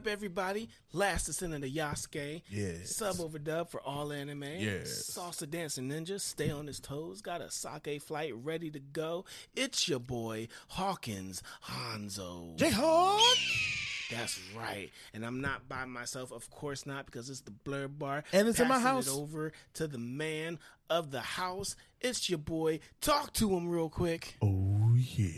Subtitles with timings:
[0.00, 0.70] Up, everybody?
[0.94, 2.40] Last descent of Yasuke.
[2.48, 2.96] Yes.
[2.96, 4.44] Sub overdub for all anime.
[4.44, 5.12] Yes.
[5.14, 6.18] Salsa dancing ninja.
[6.18, 7.20] Stay on his toes.
[7.20, 9.26] Got a sake flight ready to go.
[9.54, 12.56] It's your boy Hawkins Hanzo.
[12.56, 14.08] Jayhawk.
[14.10, 14.90] That's right.
[15.12, 18.24] And I'm not by myself, of course not, because it's the Blerd Bar.
[18.32, 19.06] And it's in my house.
[19.06, 20.58] It over to the man
[20.88, 21.76] of the house.
[22.00, 22.80] It's your boy.
[23.02, 24.38] Talk to him real quick.
[24.40, 25.28] Oh yeah.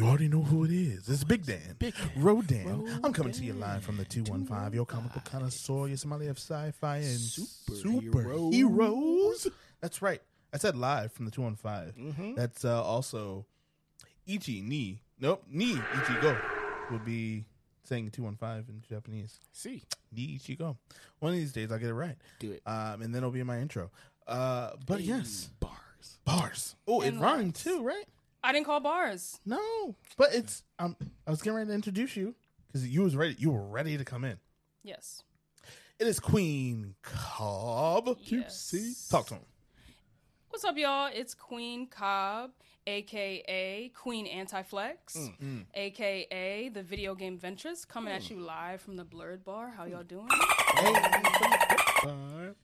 [0.00, 0.24] What is it?
[0.24, 1.08] You already know who it is.
[1.08, 1.76] It's Big Dan.
[1.78, 2.10] Big Dan.
[2.22, 3.00] Rodan.
[3.04, 6.38] I'm coming to you live from the 215, your comic book connoisseur, your Somali of
[6.38, 8.52] sci-fi and Superheroes.
[8.52, 9.48] superheroes.
[9.80, 10.20] That's right.
[10.52, 12.12] I said live from the 215.
[12.12, 12.34] Mm-hmm.
[12.34, 13.46] That's uh, also
[14.26, 15.00] Ichi Ni.
[15.20, 16.36] Nope, Ni Ichi Go
[16.90, 17.44] would be
[17.84, 19.38] saying 215 in Japanese.
[19.52, 20.76] See, Ni Ichi Go.
[21.18, 22.16] One of these days I'll get it right.
[22.38, 22.62] Do it.
[22.66, 23.90] Um, and then it'll be in my intro.
[24.26, 26.18] Uh, but yes, bars.
[26.24, 26.76] bars.
[26.86, 28.04] Oh, it And rhymed too, right?
[28.42, 29.40] I didn't call bars.
[29.44, 30.62] No, but it's.
[30.78, 32.34] Um, I was getting ready to introduce you
[32.66, 33.34] because you was ready.
[33.38, 34.38] You were ready to come in.
[34.84, 35.22] Yes.
[35.98, 38.16] It is Queen Cobb.
[38.20, 39.08] Yes.
[39.10, 39.42] Talk to him.
[40.50, 41.10] What's up, y'all?
[41.12, 42.52] It's Queen Cobb,
[42.86, 45.64] aka Queen Anti-Flex, mm, mm.
[45.74, 48.30] aka the Video Game Ventress, coming at mm.
[48.30, 49.74] you live from the Blerd Bar.
[49.76, 50.28] How y'all doing?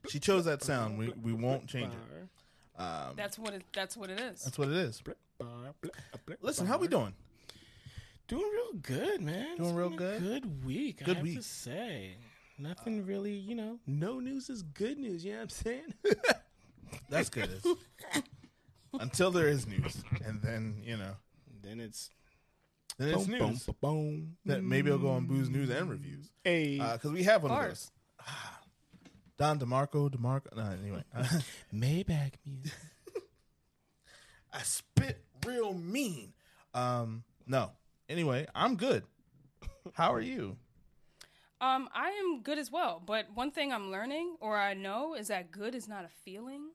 [0.08, 0.96] She chose that sound.
[0.96, 2.28] We we won't change it.
[2.76, 3.62] Um, that's what it.
[3.72, 4.42] That's what it is.
[4.44, 5.02] That's what it is.
[6.40, 7.14] Listen, how we doing?
[8.26, 9.56] Doing real good, man.
[9.56, 10.20] Doing It's real been a good?
[10.22, 10.98] Good week.
[11.02, 11.36] I Good have week.
[11.36, 12.16] to say,
[12.58, 13.34] nothing really.
[13.34, 15.24] You know, no news is good news.
[15.24, 15.94] You know what I'm saying?
[17.10, 17.50] That's good.
[18.98, 21.12] Until there is news, and then you know,
[21.62, 22.10] then it's
[22.98, 23.64] then it's boom, news.
[23.66, 24.36] boom, boom.
[24.46, 27.52] That maybe it'll go on Booze News and Reviews Hey, uh, because we have one
[27.52, 27.90] of those.
[29.36, 30.54] Don DeMarco, DeMarco.
[30.56, 31.02] No, anyway,
[31.74, 32.72] Maybach music.
[34.52, 36.32] I spit real mean.
[36.72, 37.72] Um, no.
[38.08, 39.02] Anyway, I'm good.
[39.94, 40.56] How are you?
[41.60, 43.02] Um, I am good as well.
[43.04, 46.68] But one thing I'm learning, or I know, is that good is not a feeling,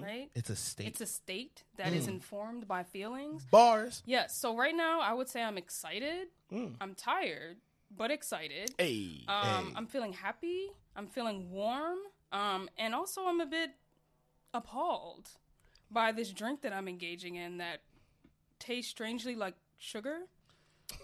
[0.00, 0.30] right?
[0.34, 0.86] It's a state.
[0.86, 3.44] It's a state that is informed by feelings.
[3.50, 4.02] Bars.
[4.06, 4.34] Yes.
[4.36, 6.28] So right now, I would say I'm excited.
[6.52, 7.56] I'm tired,
[7.94, 8.70] but excited.
[8.78, 9.72] Hey, Um, Hey.
[9.76, 10.70] I'm feeling happy.
[10.96, 11.98] I'm feeling warm.
[12.32, 13.70] Um, and also, I'm a bit
[14.52, 15.28] appalled
[15.90, 17.82] by this drink that I'm engaging in that
[18.58, 20.20] tastes strangely like sugar.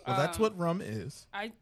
[0.06, 1.26] Well, that's what rum is.
[1.32, 1.52] I,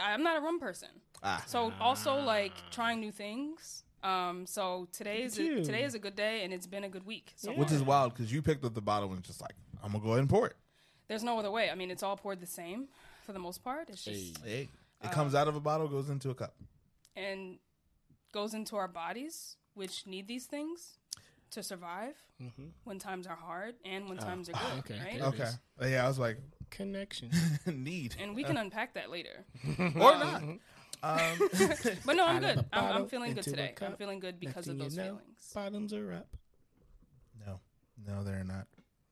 [0.00, 0.88] I'm not a rum person.
[1.22, 1.42] Ah.
[1.46, 3.84] So also like trying new things.
[4.02, 5.64] Um, so today is a, you.
[5.64, 7.32] today is a good day, and it's been a good week.
[7.36, 10.04] So Which is wild because you picked up the bottle and just like, I'm gonna
[10.04, 10.54] go ahead and pour it.
[11.08, 11.70] there's no other way.
[11.70, 12.88] I mean, it's all poured the same
[13.24, 13.88] for the most part.
[13.88, 14.68] It's just Hey.
[15.02, 16.54] It comes out of a bottle, goes into a cup.
[17.16, 17.58] And
[18.32, 20.98] goes into our bodies, which need these things
[21.50, 22.66] to survive mm-hmm.
[22.82, 24.24] when times are hard and when ah.
[24.24, 25.04] times are ah, good, okay.
[25.04, 25.22] right?
[25.22, 25.42] Okay.
[25.42, 25.58] is.
[25.90, 26.38] Yeah, I was like,
[26.70, 27.30] connection.
[27.66, 29.44] need And we can unpack that later.
[29.78, 30.42] or um, not.
[31.02, 31.48] Um,
[32.04, 32.58] But no, I'm good.
[32.58, 33.74] a I'm, I'm feeling good into a today.
[33.82, 35.52] I'm feeling good because of thing those you know, feelings.
[35.54, 36.28] Bottoms are up.
[37.46, 37.60] no,
[38.06, 38.66] no, they're not.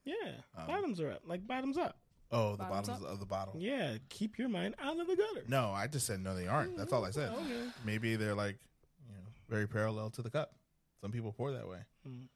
[0.05, 0.15] Yeah,
[0.57, 1.23] um, bottoms are up.
[1.27, 1.97] Like bottoms up.
[2.35, 3.55] Oh, the Bottoms bottoms of the bottle.
[3.59, 5.45] Yeah, keep your mind out of the gutter.
[5.49, 6.77] No, I just said no, they aren't.
[6.79, 7.31] That's all I said.
[7.31, 7.43] Okay.
[7.85, 8.57] Maybe they're like,
[9.07, 9.21] you know,
[9.51, 10.55] very parallel to the cup.
[11.03, 11.79] Some people pour that way.
[12.09, 12.29] Mm.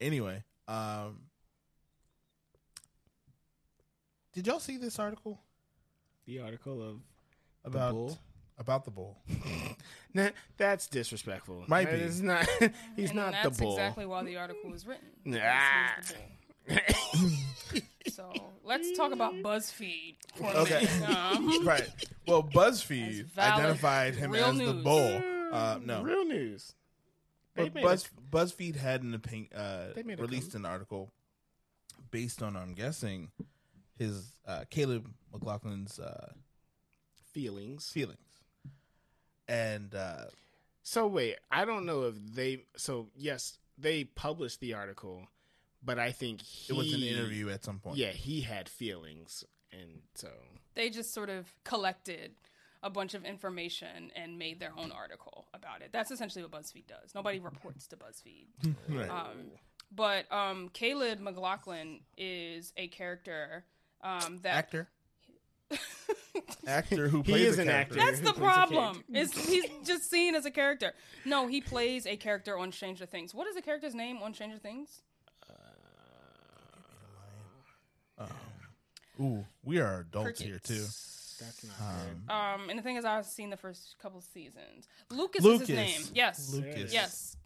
[0.00, 1.22] Anyway, um,
[4.32, 5.40] did y'all see this article
[6.26, 7.00] The article of
[7.64, 8.18] about bull?
[8.58, 9.18] about the bull?
[10.12, 11.62] Nah, that's disrespectful.
[11.68, 12.04] Might That be.
[12.04, 12.44] is not.
[12.96, 13.74] He's and not that's the bull.
[13.74, 15.06] exactly why the article was written.
[15.24, 15.38] Nah.
[15.96, 16.14] Because
[16.66, 17.82] the bull.
[18.10, 18.32] so
[18.70, 20.86] let's talk about BuzzFeed for a Okay.
[21.02, 21.08] minute.
[21.10, 21.88] Um, right.
[22.26, 25.22] Well, BuzzFeed valid, identified him real as the bull.
[25.52, 26.74] Uh, no, real news.
[27.56, 31.10] But Buzz, a- BuzzFeed had an opinion, uh, They made a released an article
[32.12, 33.32] based on, I'm guessing,
[33.98, 36.32] his uh, Caleb McLaughlin's uh,
[37.32, 37.90] feelings.
[37.90, 38.44] feelings,
[39.48, 40.26] and uh,
[40.82, 42.64] So wait, I don't know if they.
[42.76, 45.26] So yes, they published the article,
[45.82, 47.96] but I think he, it was an interview at some point.
[47.96, 50.28] Yeah, he had feelings, and so
[50.74, 52.32] they just sort of collected
[52.82, 55.90] a bunch of information and made their own article about it.
[55.92, 57.14] That's essentially what BuzzFeed does.
[57.14, 58.74] Nobody reports to BuzzFeed.
[58.88, 59.10] Right.
[59.10, 59.50] Um,
[59.94, 63.64] but um, Caleb McLaughlin is a character
[64.02, 64.88] um, that actor,
[66.66, 67.98] actor who He is a an character.
[68.00, 68.10] actor.
[68.12, 69.04] That's the problem.
[69.12, 70.92] Is he's just seen as a character?
[71.24, 73.34] No, he plays a character on Stranger Things.
[73.34, 75.02] What is the character's name on Stranger Things?
[79.20, 80.84] Ooh, we are adults here too.
[81.40, 81.64] That's
[82.28, 84.88] not Um, and the thing is, I've seen the first couple seasons.
[85.10, 85.62] Lucas, Lucas.
[85.62, 86.02] is his name.
[86.14, 86.52] Yes.
[86.52, 86.92] Lucas.
[86.92, 87.36] Yes.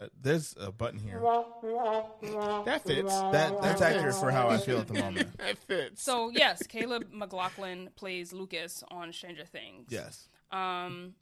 [0.00, 1.20] Uh, there's a button here.
[1.20, 3.14] That fits.
[3.14, 5.36] That that's accurate for how I feel at the moment.
[5.38, 6.02] that fits.
[6.02, 9.86] So yes, Caleb McLaughlin plays Lucas on Stranger Things.
[9.90, 10.28] Yes.
[10.50, 11.14] Um,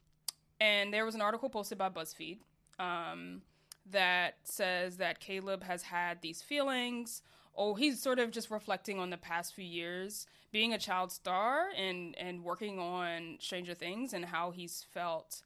[0.61, 2.39] and there was an article posted by BuzzFeed
[2.79, 3.43] um,
[3.91, 7.23] that says that Caleb has had these feelings.
[7.61, 11.67] Oh, he's sort of just reflecting on the past few years being a child star
[11.77, 15.43] and and working on Stranger Things and how he's felt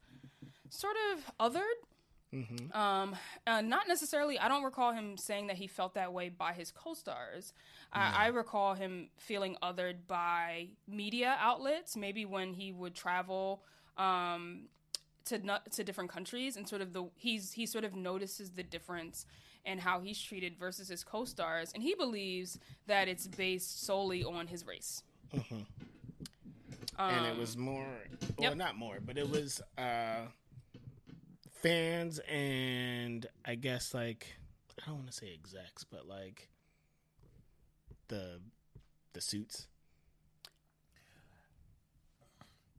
[0.69, 1.79] sort of othered.
[2.75, 3.17] Um,
[3.47, 4.39] uh, not necessarily.
[4.39, 7.53] I don't recall him saying that he felt that way by his co-stars.
[7.93, 11.95] I, I recall him feeling othered by media outlets.
[11.97, 13.63] Maybe when he would travel
[13.99, 14.69] um,
[15.27, 19.27] to to different countries and sort of the he's he sort of notices the difference
[19.65, 24.47] in how he's treated versus his co-stars, and he believes that it's based solely on
[24.47, 25.03] his race.
[26.99, 27.87] and it was more
[28.37, 28.57] well yep.
[28.57, 30.27] not more but it was uh
[31.51, 34.27] fans and i guess like
[34.83, 36.51] i don't want to say execs but like
[38.09, 38.39] the
[39.15, 39.69] the suits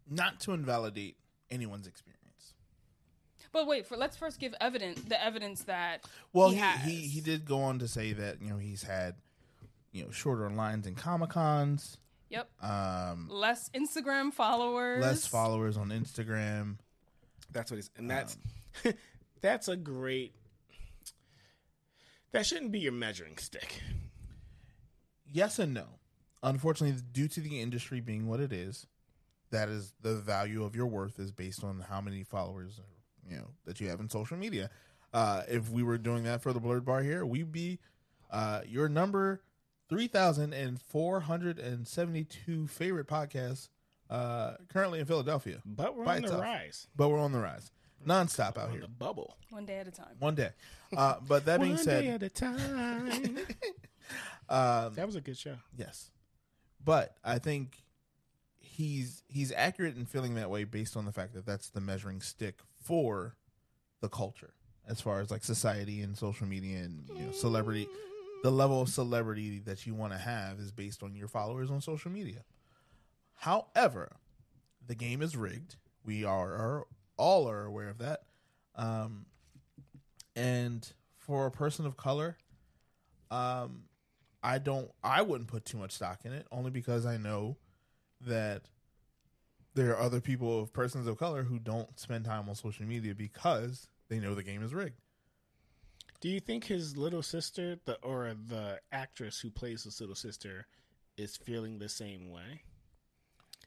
[0.09, 1.15] Not to invalidate
[1.49, 2.22] anyone's experience.
[3.53, 6.03] But wait, for let's first give evidence the evidence that
[6.33, 6.81] Well, he he, has.
[6.81, 9.15] he, he did go on to say that you know he's had
[9.93, 11.97] you know shorter lines in comic cons,
[12.29, 12.49] Yep.
[12.63, 15.01] um, less Instagram followers.
[15.01, 16.77] less followers on Instagram.
[17.51, 18.35] that's what he's and that's
[19.41, 20.33] that's a great
[22.31, 23.81] that shouldn't be your measuring stick
[25.31, 25.85] Yes and no.
[26.43, 28.85] Unfortunately, due to the industry being what it is,
[29.51, 32.79] that is the value of your worth is based on how many followers
[33.29, 34.69] you know that you have in social media.
[35.13, 37.79] Uh, if we were doing that for the Blerd Bar here, we'd be
[38.31, 39.41] uh, your number
[39.89, 43.69] three thousand and four hundred and seventy-two favorite podcasts
[44.09, 45.59] uh, currently in Philadelphia.
[45.65, 47.69] but we're By on the rise But we're on the rise,
[48.07, 48.81] nonstop out on here.
[48.81, 50.15] the bubble one day at a time.
[50.19, 50.49] One day.
[50.95, 53.11] Uh, but that being One said, day at a time
[54.49, 56.11] um, that was a good show Yes,
[56.83, 57.83] but I think
[58.59, 62.21] he's he's accurate in feeling that way based on the fact that that's the measuring
[62.21, 63.35] stick for
[64.01, 64.53] the culture
[64.87, 67.87] as far as like society and social media and you know celebrity.
[68.43, 71.79] The level of celebrity that you want to have is based on your followers on
[71.79, 72.43] social media.
[73.35, 74.17] However,
[74.85, 75.77] the game is rigged.
[76.03, 78.23] We are, are all are aware of that.
[78.75, 79.27] Um,
[80.35, 82.37] and for a person of color,
[83.31, 83.83] um,
[84.43, 87.55] I don't I wouldn't put too much stock in it only because I know
[88.21, 88.63] that
[89.75, 93.15] there are other people of persons of color who don't spend time on social media
[93.15, 94.99] because they know the game is rigged.
[96.21, 100.67] Do you think his little sister, the or the actress who plays his little sister,
[101.17, 102.61] is feeling the same way?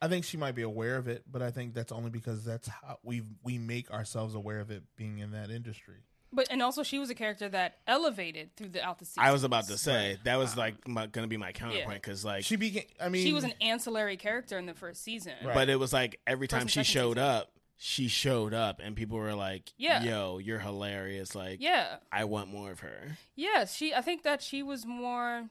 [0.01, 2.69] I think she might be aware of it, but I think that's only because that's
[2.69, 6.05] how we we make ourselves aware of it being in that industry.
[6.37, 9.23] But and also she was a character that elevated through the season.
[9.23, 12.45] I was about to say that was like my, gonna be my counterpoint because like,
[12.45, 12.85] She became.
[13.01, 15.33] I mean, she was an ancillary character in the first season.
[15.43, 17.25] but it was like every time and she showed season.
[17.27, 20.03] up, she showed up, and people were like, Yeah.
[20.03, 21.35] yo, you're hilarious.
[21.35, 21.97] Like, Yeah.
[22.13, 23.95] I want more of her." Yes, she.
[23.95, 25.49] I think that she was more.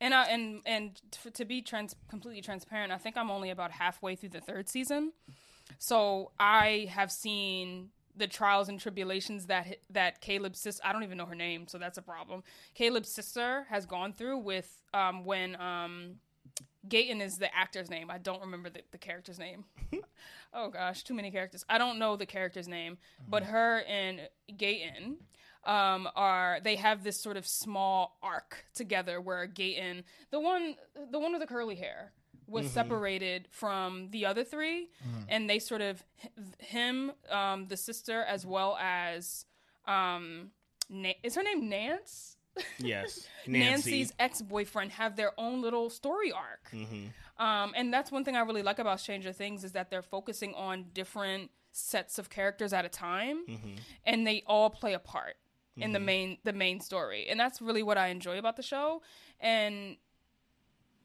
[0.00, 1.00] And I and and
[1.32, 5.12] to be trans completely transparent, I think I'm only about halfway through the third season,
[5.78, 10.82] so I have seen the trials and tribulations that that Caleb's sister.
[10.84, 12.42] I don't even know her name, so that's a problem.
[12.74, 16.16] Caleb's sister has gone through with um when um
[16.88, 18.10] Gaten is the actor's name.
[18.10, 19.64] I don't remember the, the character's name.
[20.54, 21.64] oh gosh, too many characters.
[21.68, 24.20] I don't know the character's name, but her and
[24.52, 25.16] Gaten
[25.64, 30.76] um, are they have this sort of small arc together where Gaten, the one,
[31.10, 32.12] the one with the curly hair,
[32.54, 34.88] was separated from the other 3
[35.28, 36.02] and they sort of
[36.58, 39.44] him, um, the sister, as well as
[39.86, 40.50] um,
[40.88, 42.36] Na- is her name Nance?
[42.78, 43.70] Yes, Nancy.
[43.70, 46.72] Nancy's ex boyfriend have their own little story arc.
[47.36, 50.54] Um, and that's one thing I really like about Stranger Things is that they're focusing
[50.54, 53.38] on different sets of characters at a time,
[54.06, 55.34] and they all play a part
[55.76, 57.26] in the main the main story.
[57.28, 59.02] And that's really what I enjoy about the show.
[59.40, 59.96] And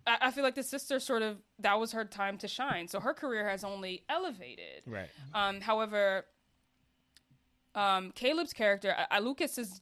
[0.09, 2.87] I, I feel like the sister sort of that was her time to shine.
[2.87, 4.83] So her career has only elevated.
[4.85, 5.09] right?
[5.33, 6.25] Um, however,
[7.75, 9.81] um, Caleb's character, I, I, Lucas is.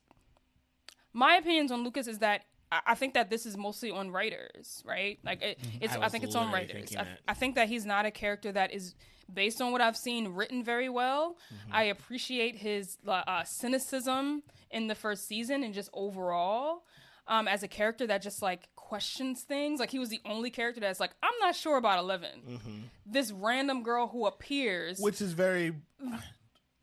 [1.13, 4.83] My opinions on Lucas is that I, I think that this is mostly on writers,
[4.85, 5.17] right?
[5.23, 6.95] Like it, it's, I I, think it's on writers.
[6.95, 7.07] I.
[7.27, 8.95] I think that he's not a character that is
[9.33, 11.37] based on what I've seen written very well.
[11.53, 11.75] Mm-hmm.
[11.75, 16.83] I appreciate his uh, cynicism in the first season and just overall.
[17.29, 20.79] Um, as a character that just like questions things, like he was the only character
[20.79, 22.77] that's like, I'm not sure about 11 Mm-hmm.
[23.05, 25.73] This random girl who appears, which is very.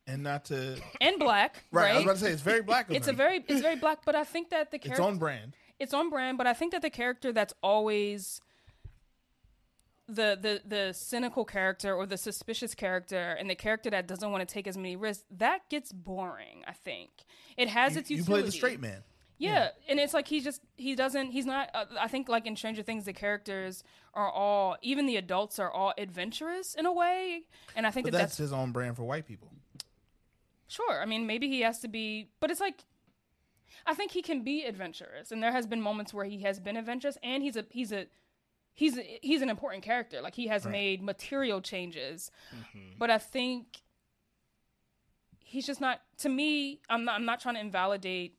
[0.06, 1.64] and not to and black.
[1.72, 1.82] right.
[1.84, 1.90] Right.
[1.92, 2.86] I was about to say it's very black.
[2.90, 5.54] It's a very it's very black, but I think that the its character own brand.
[5.78, 8.40] it's on brand, but I think that the character that's always
[10.06, 14.46] the the the cynical character or the suspicious character and the character that doesn't want
[14.46, 17.08] to take as many risks that gets boring i think
[17.56, 19.02] it has You, its you play the straight man.
[19.38, 22.56] Yeah, and it's like he's just he doesn't he's not uh, i think like in
[22.56, 23.82] stranger things the characters
[24.14, 27.42] are all even the adults are all adventurous in a way
[27.76, 29.48] and i think that that's, that's his own brand for white people.
[30.66, 31.00] Sure.
[31.00, 32.84] I mean, maybe he has to be, but it's like,
[33.86, 36.76] I think he can be adventurous, and there has been moments where he has been
[36.76, 38.06] adventurous, and he's a he's a
[38.72, 40.20] he's a, he's an important character.
[40.22, 40.72] Like he has Right.
[40.72, 42.98] made material changes, Mhm.
[42.98, 43.82] but I think
[45.44, 46.00] he's just not.
[46.18, 47.16] To me, I'm not.
[47.16, 48.36] I'm not trying to invalidate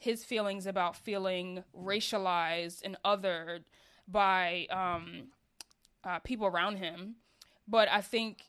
[0.00, 3.62] his feelings about feeling racialized and othered
[4.08, 5.28] by um,
[6.02, 7.16] uh, people around him,
[7.68, 8.46] but I think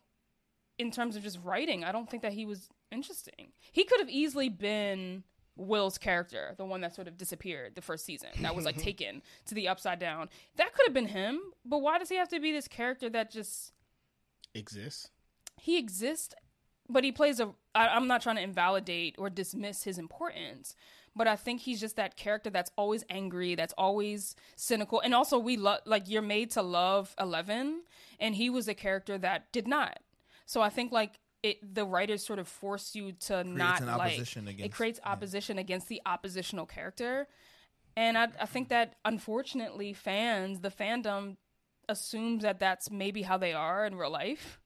[0.79, 3.51] in terms of just writing, I don't think that he was interesting.
[3.71, 5.23] He could have easily been
[5.57, 9.21] Will's character, the one that sort of disappeared the first season, that was like taken
[9.45, 10.29] to the upside down.
[10.55, 13.29] That could have been him, but why does he have to be this character that
[13.29, 13.73] just
[14.53, 15.09] Exists.
[15.57, 16.33] he exists,
[16.89, 17.53] but he plays a.
[17.73, 20.75] I, I'm not trying to invalidate or dismiss his importance,
[21.15, 25.37] but I think he's just that character that's always angry, that's always cynical, and also
[25.37, 27.81] we love like you're made to love Eleven,
[28.19, 29.99] and he was a character that did not.
[30.45, 34.13] So I think like it, the writers sort of force you to not an like
[34.13, 35.11] opposition it against- creates yeah.
[35.11, 37.27] opposition against the oppositional character,
[37.97, 41.37] and I, I think that unfortunately fans, the fandom
[41.89, 44.59] assumes that that's maybe how they are in real life.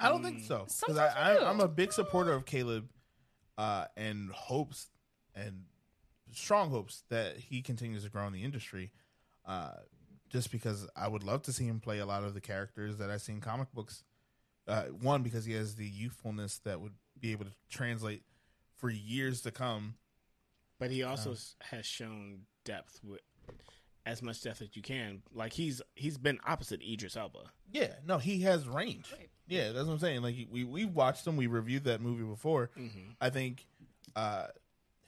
[0.00, 0.66] I don't think so.
[0.80, 1.44] Because I, you do.
[1.44, 2.88] I, I'm a big supporter of Caleb,
[3.56, 4.88] uh, and hopes
[5.36, 5.62] and
[6.34, 8.90] strong hopes that he continues to grow in the industry.
[9.46, 9.74] Uh,
[10.30, 13.10] just because I would love to see him play a lot of the characters that
[13.10, 14.02] I see in comic books.
[14.66, 18.22] Uh, one because he has the youthfulness that would be able to translate
[18.76, 19.94] for years to come.
[20.80, 23.20] But he also s has shown depth with
[24.06, 25.22] as much depth as you can.
[25.32, 27.50] Like he's he's been opposite Idris Elba.
[27.70, 29.12] Yeah, no, he has range.
[29.16, 29.28] Right.
[29.46, 30.22] Yeah, that's what I'm saying.
[30.22, 32.70] Like we we watched him, we reviewed that movie before.
[32.78, 33.10] Mm-hmm.
[33.20, 33.66] I think
[34.16, 34.48] uh,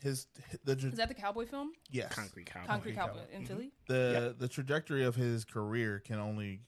[0.03, 0.27] his
[0.65, 1.73] the Is that the cowboy film?
[1.91, 2.67] yes Concrete Cowboy.
[2.67, 3.13] Concrete Cowboy.
[3.21, 3.73] Cowboy in Philly.
[3.89, 6.61] the the trajectory of his career can only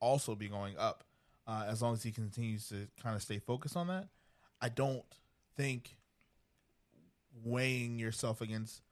[0.00, 1.04] also be going up
[1.46, 4.08] uh, as long as he continues to kind of stay focused on that.
[4.60, 5.04] I don't
[5.56, 5.96] think
[7.44, 8.82] weighing yourself against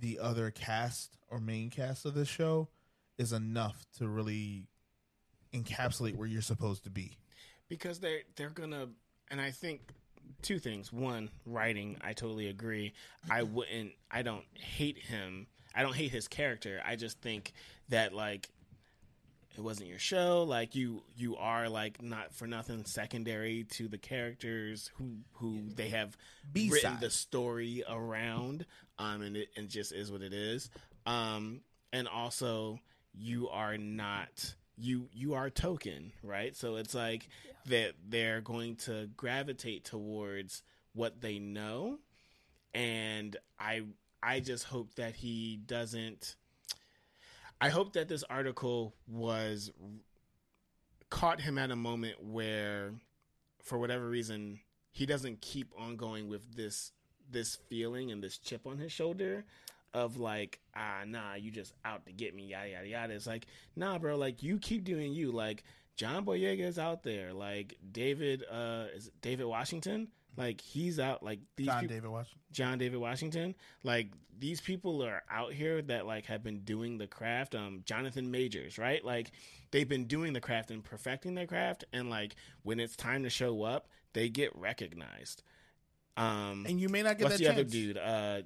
[0.00, 2.68] the other cast or main cast of this show
[3.16, 4.66] is enough to really
[5.52, 7.16] encapsulate where you're supposed to be.
[7.68, 8.88] because they're they're gonna
[9.30, 9.92] and i think
[10.42, 10.92] two things.
[10.92, 12.92] One writing i totally agree.
[13.30, 15.46] I wouldn't i don't hate him.
[15.74, 16.80] I don't hate his character.
[16.84, 17.52] I just think
[17.88, 18.48] that like
[19.56, 20.44] it wasn't your show.
[20.44, 25.88] Like you you are like not for nothing secondary to the characters who who they
[25.88, 26.16] have
[26.52, 26.72] B-side.
[26.74, 28.66] written the story around
[28.98, 30.70] um and it, and just is what it is.
[31.06, 31.60] Um
[31.92, 32.78] and also
[33.14, 36.56] you are not you you are token right?
[36.56, 37.28] So it's like
[37.66, 40.62] that they're going to gravitate towards
[40.94, 41.98] what they know.
[42.74, 43.82] And i
[44.22, 46.36] i just hope that he doesn't
[47.60, 49.70] i hope that this article was
[51.10, 52.92] caught him at a moment where
[53.62, 54.60] for whatever reason
[54.92, 56.92] he doesn't keep on going with this
[57.30, 59.44] this feeling and this chip on his shoulder
[59.94, 63.46] of like ah nah you just out to get me yada yada yada it's like
[63.76, 65.64] nah bro like you keep doing you like
[65.96, 71.22] john boyega is out there like david uh is it david washington like he's out
[71.22, 72.40] like these John David Washington.
[72.52, 73.54] John David Washington.
[73.82, 77.56] Like these people are out here that like have been doing the craft.
[77.56, 79.04] Um, Jonathan Majors, right?
[79.04, 79.32] Like
[79.72, 83.30] they've been doing the craft and perfecting their craft, and like when it's time to
[83.30, 85.42] show up, they get recognized.
[86.16, 87.60] Um, And you may not get what's that the chance.
[87.60, 87.98] other dude?
[87.98, 88.42] Uh,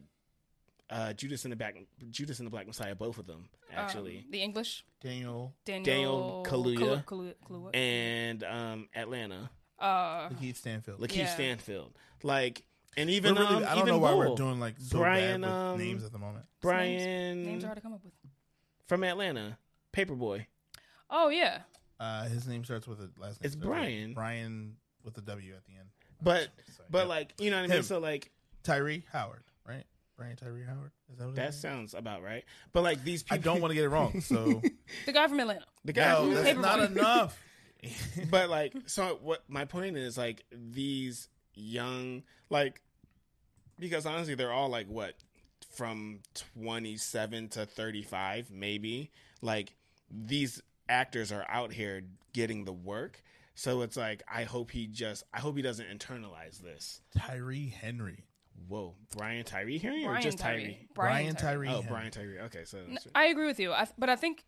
[0.92, 1.76] uh, Judas and the Black
[2.10, 2.94] Judas and the Black Messiah.
[2.94, 7.04] Both of them actually, Um, the English Daniel Daniel, Kaluuya.
[7.04, 7.74] Kaluuya, Kaluuya.
[7.76, 9.50] and um, Atlanta.
[9.78, 11.00] uh, Lakeith Stanfield.
[11.00, 11.54] Lakeith Yeah.
[11.68, 12.62] Know like,
[12.96, 14.18] and even really- um, I don't even know why Bull.
[14.30, 16.44] we're doing like so Brian, bad with um, names at the moment.
[16.60, 18.12] Brian names are hard to come up with.
[18.86, 19.58] from Atlanta,
[19.92, 20.46] Paperboy.
[21.10, 21.62] Oh yeah,
[21.98, 23.46] Uh, his name starts with a last name.
[23.46, 24.14] It's starts with- Brian.
[24.14, 25.88] Brian with a W at the end.
[26.20, 26.88] But Sorry.
[26.90, 27.04] but Yeah.
[27.04, 27.76] like you know what I mean.
[27.78, 27.82] Him.
[27.82, 28.30] So like
[28.62, 29.51] Tyree Howard, right?
[30.16, 30.92] Brian Tyree Howard.
[31.12, 32.44] Is that what that sounds about right.
[32.72, 33.26] But like these is?
[33.30, 34.20] I people, don't want to get it wrong.
[34.22, 34.62] So
[35.06, 35.64] the guy from Atlanta.
[35.84, 36.12] the guy.
[36.12, 36.62] no, who- that's Paperboy.
[36.62, 37.38] not enough.
[38.30, 42.80] but like so what my point is like these young like
[43.78, 45.14] because honestly they're all like what
[45.74, 46.20] from
[46.58, 49.74] 27 to 35 maybe like
[50.10, 52.02] these actors are out here
[52.32, 53.20] getting the work
[53.54, 57.00] So it's like I hope he just I hope he doesn't internalize this.
[57.18, 58.24] Tyree Henry.
[58.68, 60.62] Whoa, Brian Tyree Henry or just Tyree.
[60.62, 60.88] Tyree?
[60.94, 61.68] Brian Tyree.
[61.68, 62.38] Oh, Brian Tyree.
[62.40, 62.78] Okay, so
[63.14, 64.44] I agree with you, I, but I think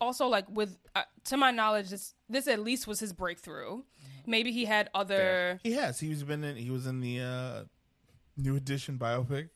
[0.00, 3.82] also like with uh, to my knowledge, this this at least was his breakthrough.
[4.26, 5.58] Maybe he had other.
[5.62, 5.98] He has.
[6.00, 6.56] He's been in.
[6.56, 7.64] He was in the uh,
[8.36, 9.48] new edition biopic.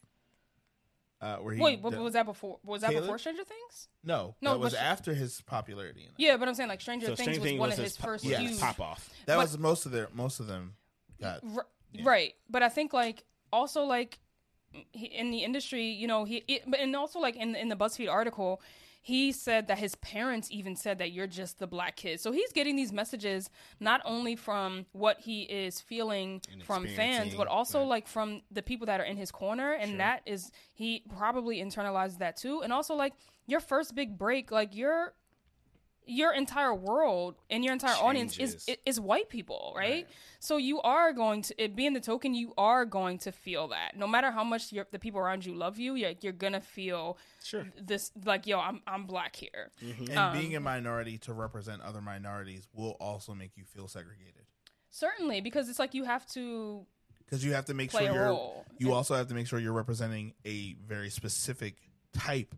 [1.18, 2.58] Uh, where he Wait, what, was that before?
[2.62, 3.04] Was that Caleb?
[3.04, 3.88] before Stranger Things?
[4.04, 6.02] no, No, that was but- after his popularity.
[6.04, 6.10] In.
[6.18, 7.96] Yeah, but I'm saying like Stranger so Things Stranger was Things one was of his
[7.96, 8.60] po- first yeah, huge.
[8.60, 9.08] pop off.
[9.24, 10.74] That but- was most of their most of them
[11.20, 11.40] got.
[11.56, 12.02] R- Yeah.
[12.04, 14.18] Right, but I think like also like
[14.92, 17.76] he, in the industry, you know, he it, but and also like in in the
[17.76, 18.60] BuzzFeed article,
[19.02, 22.20] he said that his parents even said that you're just the black kid.
[22.20, 23.48] So he's getting these messages
[23.78, 27.88] not only from what he is feeling from fans, but also right.
[27.88, 29.98] like from the people that are in his corner, and Sure.
[29.98, 32.62] that is he probably internalized that too.
[32.62, 33.14] And also like
[33.46, 35.14] your first big break, like your
[36.06, 39.90] your entire world and your entire audience is is white people, right?
[39.90, 40.06] Right.
[40.38, 43.96] So you are going to it being the token, you are going to feel that.
[43.96, 47.18] No matter how much your, the people around you love you, you're, you're gonna feel
[47.42, 47.66] Sure.
[47.80, 49.70] this like, yo, I'm I'm black here.
[49.80, 54.44] And Um, being a minority to represent other minorities will also make you feel segregated
[54.90, 56.86] Certainly, because it's like you have to
[57.24, 58.64] because you have to make sure you're.
[58.78, 61.74] You And- also have to make sure you're representing a very specific
[62.12, 62.54] type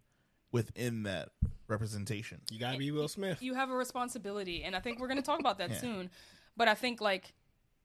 [0.52, 1.30] within that
[1.68, 2.40] representation.
[2.50, 3.42] You gotta be Will Smith.
[3.42, 5.76] you have a responsibility and i think we're going to talk about that Yeah.
[5.78, 6.10] soon
[6.56, 7.34] but i think like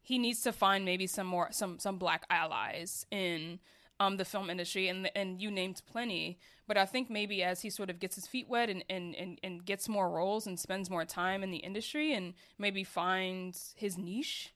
[0.02, 3.60] he needs to find maybe some more some some black allies in
[4.00, 7.70] um the film industry and and you named plenty but i think maybe as he
[7.70, 10.90] sort of gets his feet wet and and and, and gets more roles and spends
[10.90, 14.54] more time in the industry and maybe finds his niche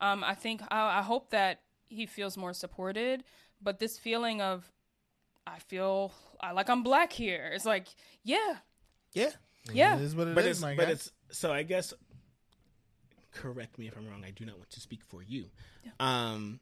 [0.00, 3.22] um i think I, I hope that he feels more supported
[3.62, 4.70] but this feeling of
[5.46, 7.86] i feel I, like i'm black here it's like
[8.24, 8.56] yeah
[9.14, 9.30] Yeah,
[9.72, 9.96] Yeah.
[9.96, 10.92] it is what it is, but it's my but guy.
[10.92, 11.92] it's so I guess
[13.32, 14.24] correct me if I'm wrong.
[14.24, 15.46] I do not want to speak for you.
[16.00, 16.60] Um,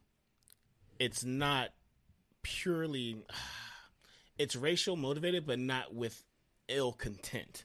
[0.99, 1.71] it's not
[2.43, 3.17] purely
[4.39, 6.25] it's racial motivated, but not with
[6.69, 7.65] ill content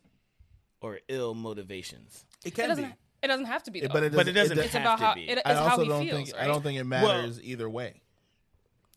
[0.82, 2.26] or ill motivations.
[2.44, 2.68] it it can be.
[2.70, 3.88] doesn't it doesn't have to be though.
[3.90, 5.30] but it But it doesn't does- it's have about to how be.
[5.30, 6.16] it, it's I how also don't feels.
[6.30, 6.44] think right?
[6.44, 8.02] I don't think it matters either way.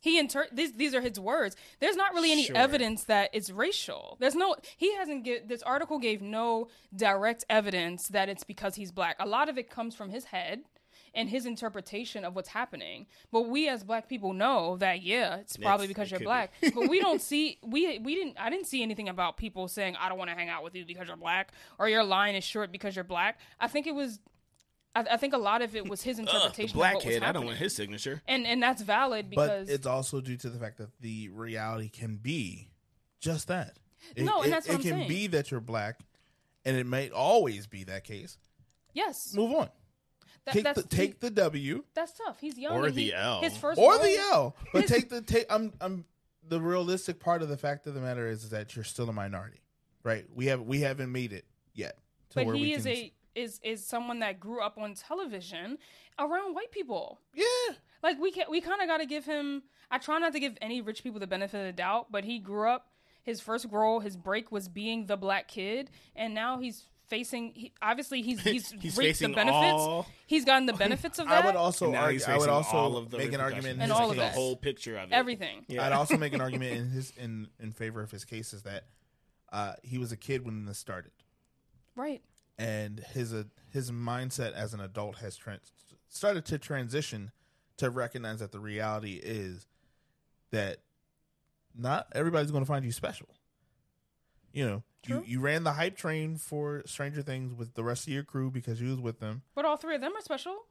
[0.02, 1.56] He inter these these are his words.
[1.80, 2.56] There's not really any Sure.
[2.56, 4.16] evidence that it's racial.
[4.20, 8.90] There's no he hasn't give this article gave no direct evidence that it's because he's
[8.90, 9.16] black.
[9.20, 10.64] A lot of it comes from his head
[11.14, 13.06] and his interpretation of what's happening.
[13.30, 16.52] But we as black people know that yeah, it's probably because you're black.
[16.74, 20.08] but we don't see we we didn't I didn't see anything about people saying I
[20.08, 22.72] don't want to hang out with you because you're black or your line is short
[22.72, 23.38] because you're black.
[23.60, 24.18] I think it was
[24.94, 27.14] I, I think a lot of it was his interpretation the black of what was
[27.14, 27.22] kid.
[27.22, 28.22] I don't want his signature.
[28.28, 31.88] and and that's valid because But it's also due to the fact that the reality
[31.88, 32.68] can be
[33.20, 33.76] just that.
[34.16, 35.09] It, No, and it- that's what it I'm can saying.
[35.09, 36.00] be that you're black,
[36.64, 38.37] and it may always be that case.
[38.92, 39.68] yes, Move on.
[40.44, 42.40] that, take the take the W that's tough.
[42.40, 42.76] He's young.
[42.76, 43.40] Or the he- L.
[43.40, 45.46] His first or role- the L, but his- take the take.
[45.50, 46.05] I'm I'm
[46.46, 49.12] the realistic part of the fact of the matter is, is that you're still a
[49.12, 49.62] minority,
[50.02, 50.26] right?
[50.35, 51.96] We have we haven't made it yet.
[52.31, 54.95] to But where he we is can- a is is someone that grew up on
[54.95, 55.79] television
[56.18, 57.18] around white people.
[57.35, 57.45] yeah.
[58.03, 59.62] Like we can we kind of got to give him.
[59.90, 62.38] I try not to give any rich people the benefit of the doubt, but he
[62.38, 62.88] grew up.
[63.23, 67.53] His first role, his break was being the black kid, and now he's facing.
[67.55, 69.73] He, obviously, he's he's, He's reaped facing the benefits.
[69.75, 71.45] all- He's gotten the benefits of that.
[71.45, 73.83] I would also argue, I would also all of the make an argument in.
[73.83, 75.14] And his all of the whole picture of it.
[75.14, 75.64] everything.
[75.68, 75.87] Yeah.
[75.87, 78.87] I'd also make an argument in his in in favor of his case is that
[79.53, 81.12] uh, he was a kid when this started,
[81.95, 82.23] Right.
[82.58, 85.72] And his uh, his mindset as an adult has trans-
[86.08, 87.32] started to transition
[87.78, 89.66] to recognize that the reality is
[90.50, 90.78] that
[91.76, 93.28] not everybody's going to find you special.
[94.52, 95.16] You know, True.
[95.26, 98.50] you you ran the hype train for Stranger Things with the rest of your crew
[98.50, 100.66] because you was with them, But all three of them are special.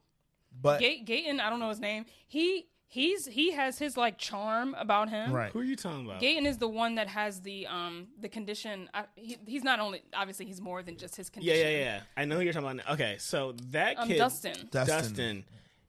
[0.60, 2.04] but Gay- Gaten, I don't know his name.
[2.28, 5.32] He he's he has his like charm about him.
[5.32, 6.20] right, Who are you talking about?
[6.20, 8.90] Gaten is the one that has the um the condition.
[8.92, 11.66] I, he, he's not only obviously he's more than just his yeah, condition.
[11.66, 11.78] yeah, yeah.
[11.96, 12.00] Yeah.
[12.18, 12.86] I know who you're talking about.
[12.86, 12.92] now.
[12.94, 14.68] Okay, so that Um, kid, Dustin.
[14.70, 14.86] Dustin.
[14.98, 15.44] Dustin,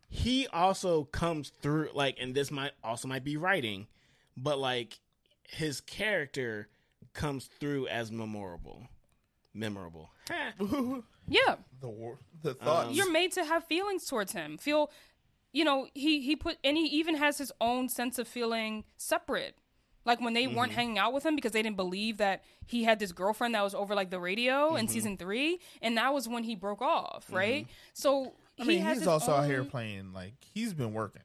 [0.09, 3.87] he also comes through like, and this might also might be writing,
[4.37, 4.99] but like
[5.43, 6.69] his character
[7.13, 8.87] comes through as memorable,
[9.53, 10.09] memorable.
[11.25, 12.89] Yeah, the war, the thoughts.
[12.89, 14.57] Um, you're made to have feelings towards him.
[14.57, 14.91] Feel,
[15.53, 19.55] you know, he he put and he even has his own sense of feeling separate.
[20.05, 20.55] Like when they Mm-hmm.
[20.57, 23.61] weren't hanging out with him because they didn't believe that he had this girlfriend that
[23.63, 24.93] was over like the radio in Mm-hmm.
[24.93, 27.67] season three, and that was when he broke off, right?
[27.93, 31.21] So I he mean, has he's also out here own- playing like he's been working.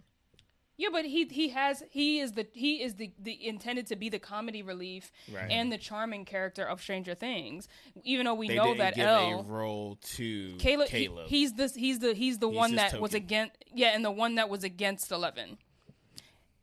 [0.80, 4.08] Yeah, but he he has he is the he is the, the intended to be
[4.08, 5.50] the comedy relief Right.
[5.50, 7.66] and the charming character of Stranger Things.
[8.04, 11.26] Even though we They know didn't that give L a role to Caleb, Caleb.
[11.28, 14.04] he- he's the he's the he's the He's one his that was against yeah, and
[14.04, 15.58] the one that was against Eleven.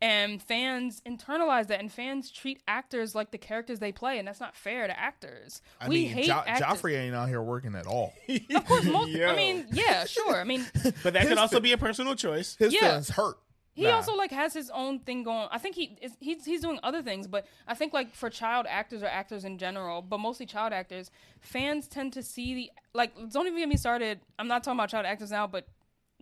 [0.01, 4.41] And fans internalize that, and fans treat actors like the characters they play, and that's
[4.41, 5.61] not fair to actors.
[5.79, 6.67] I we mean, hate jo- actors.
[6.67, 8.13] Joffrey ain't out here working at all.
[8.53, 9.15] Of course, most.
[9.15, 10.35] I mean, yeah, sure.
[10.35, 10.65] I mean,
[11.01, 12.55] but that his could also fi- be a personal choice.
[12.57, 12.81] His Yeah.
[12.81, 13.37] feelings hurt.
[13.75, 13.95] He Nah.
[13.95, 15.49] also like has his own thing going.
[15.51, 18.65] I think he is he's he's doing other things, but I think like for child
[18.69, 21.11] actors or actors in general, but mostly child actors,
[21.41, 23.13] fans tend to see the like.
[23.31, 24.21] Don't even get me started.
[24.39, 25.67] I'm not talking about child actors now, but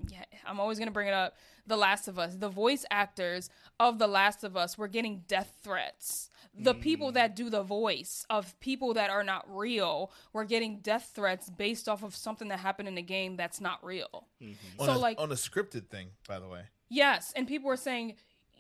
[0.10, 1.38] yeah, I'm always gonna bring it up.
[1.68, 5.54] The Last of Us, the voice actors of The Last of Us were getting death
[5.62, 6.30] threats.
[6.58, 7.14] The people mm.
[7.14, 11.88] that do the voice of people that are not real were getting death threats based
[11.88, 14.28] off of something that happened in the game that's not real.
[14.42, 14.82] Mm-hmm.
[14.82, 16.64] on So a, like on a scripted thing, by the way.
[16.94, 18.16] Yes, and people were saying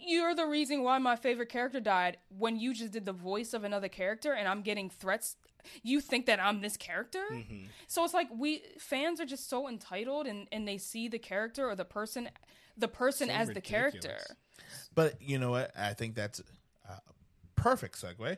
[0.05, 3.63] you're the reason why my favorite character died when you just did the voice of
[3.63, 5.35] another character and I'm getting threats.
[5.81, 7.23] You think that I'm this character?
[7.87, 11.69] So it's like we fans are just so entitled and and they see the character
[11.69, 12.29] or the person
[12.77, 14.17] the person So as the character.
[14.93, 15.71] But you know what?
[15.77, 16.41] I think that's
[16.89, 16.99] a
[17.55, 18.37] perfect segue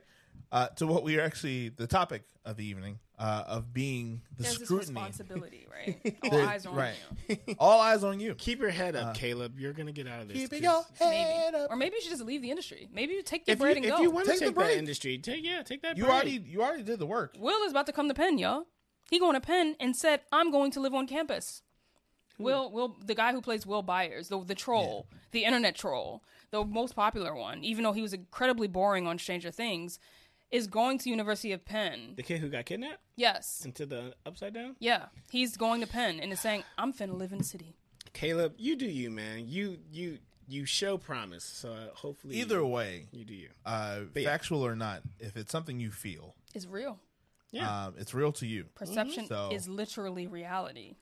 [0.52, 4.44] uh, to what we are actually the topic of the evening uh, of being the
[4.44, 4.94] There's this scrutiny.
[5.00, 6.18] responsibility, right?
[6.24, 6.96] All There- eyes are on right.
[7.30, 7.38] you.
[7.60, 8.36] All eyes on you.
[8.36, 9.60] Keep your head up, Caleb.
[9.60, 10.38] You're gonna get out of this.
[10.38, 11.16] Keep 'cause your Maybe.
[11.16, 11.72] head up.
[11.72, 12.90] Or maybe you should just leave the industry.
[12.94, 14.02] Maybe you take the If bread you, and if go.
[14.02, 15.96] you want to Take the take, that industry, take yeah, take that.
[15.98, 16.14] You break.
[16.16, 17.36] already you already did the work.
[17.40, 18.66] Will is about to come to Penn, y'all.
[19.10, 21.62] He going to Penn and said, "I'm going to live on campus."
[22.38, 26.66] Will, Will, the guy who plays Will Byers, the the troll, the internet troll, the
[26.66, 30.00] most popular one, even though he was incredibly boring on Stranger Things,
[30.56, 32.14] is going to University of Penn.
[32.16, 34.76] the kid who got kidnapped Yes, into the upside down.
[34.80, 37.76] yeah, he's going to Penn and is saying, "I'm finna live in the city."
[38.14, 39.48] Caleb, you do you, man.
[39.48, 41.44] You you you show promise.
[41.44, 43.50] So uh, hopefully, Either way, you do you.
[43.66, 44.24] uh, yeah.
[44.32, 47.00] factual or not, if it's something you feel, It's real.
[47.52, 47.86] Yeah.
[47.88, 48.66] um, it's real to you.
[48.76, 50.96] Perception So- is literally reality,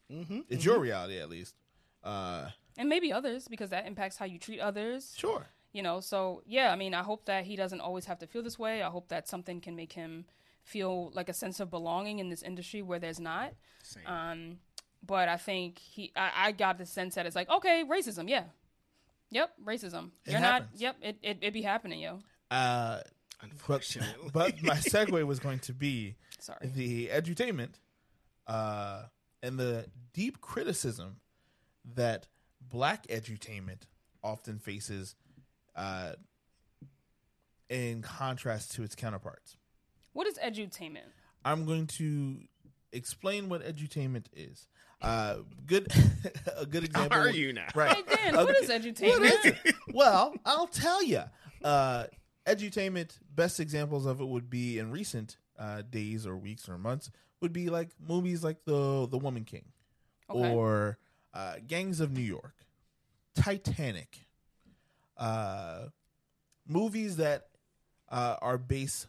[0.50, 1.56] It's your reality, at least.
[2.04, 5.14] Uh, and maybe others because that impacts how you treat others.
[5.18, 5.48] sure.
[5.74, 8.42] You know so yeah i mean i hope that he doesn't always have to feel
[8.44, 8.82] this way.
[8.82, 10.26] I hope that something can make him
[10.64, 13.54] feel like a sense of belonging in this industry where there's not.
[13.84, 14.04] Same.
[14.08, 14.58] um
[15.06, 18.44] but i think he i, I got the sense that it's like okay racism yeah.
[19.32, 20.12] Yep racism.
[20.26, 20.70] It you're happens.
[20.74, 22.20] not yep it, it, it be happening yo.
[22.52, 23.00] Uh,
[23.42, 26.70] but, Unfortunately, but my segue was going to be sorry.
[26.74, 27.74] the edutainment
[28.48, 29.04] uh,
[29.42, 31.18] and the deep criticism
[31.96, 32.28] that
[32.62, 33.82] black edutainment
[34.24, 35.16] often faces
[35.76, 36.14] uh,
[37.70, 39.58] in contrast to its counterparts.
[40.14, 41.10] what is edutainment
[41.46, 42.38] I'm going to
[42.94, 44.68] explain what edutainment is.
[45.02, 45.88] Uh, good,
[46.58, 47.18] a good how example.
[47.20, 47.68] are you now?
[47.76, 47.96] Right.
[47.96, 51.24] hey dan A what is edutainment What is well, I'll tell you.
[51.64, 52.06] Uh,
[52.46, 57.12] edutainment, best examples of it would be in recent uh, days or weeks or months
[57.42, 59.66] would be like movies like the The Woman King
[60.30, 60.54] Okay.
[60.54, 60.98] or
[61.34, 62.56] uh, Gangs of New York,
[63.36, 64.23] Titanic,
[65.24, 65.86] uh,
[66.68, 67.48] movies that
[68.10, 69.08] uh, are based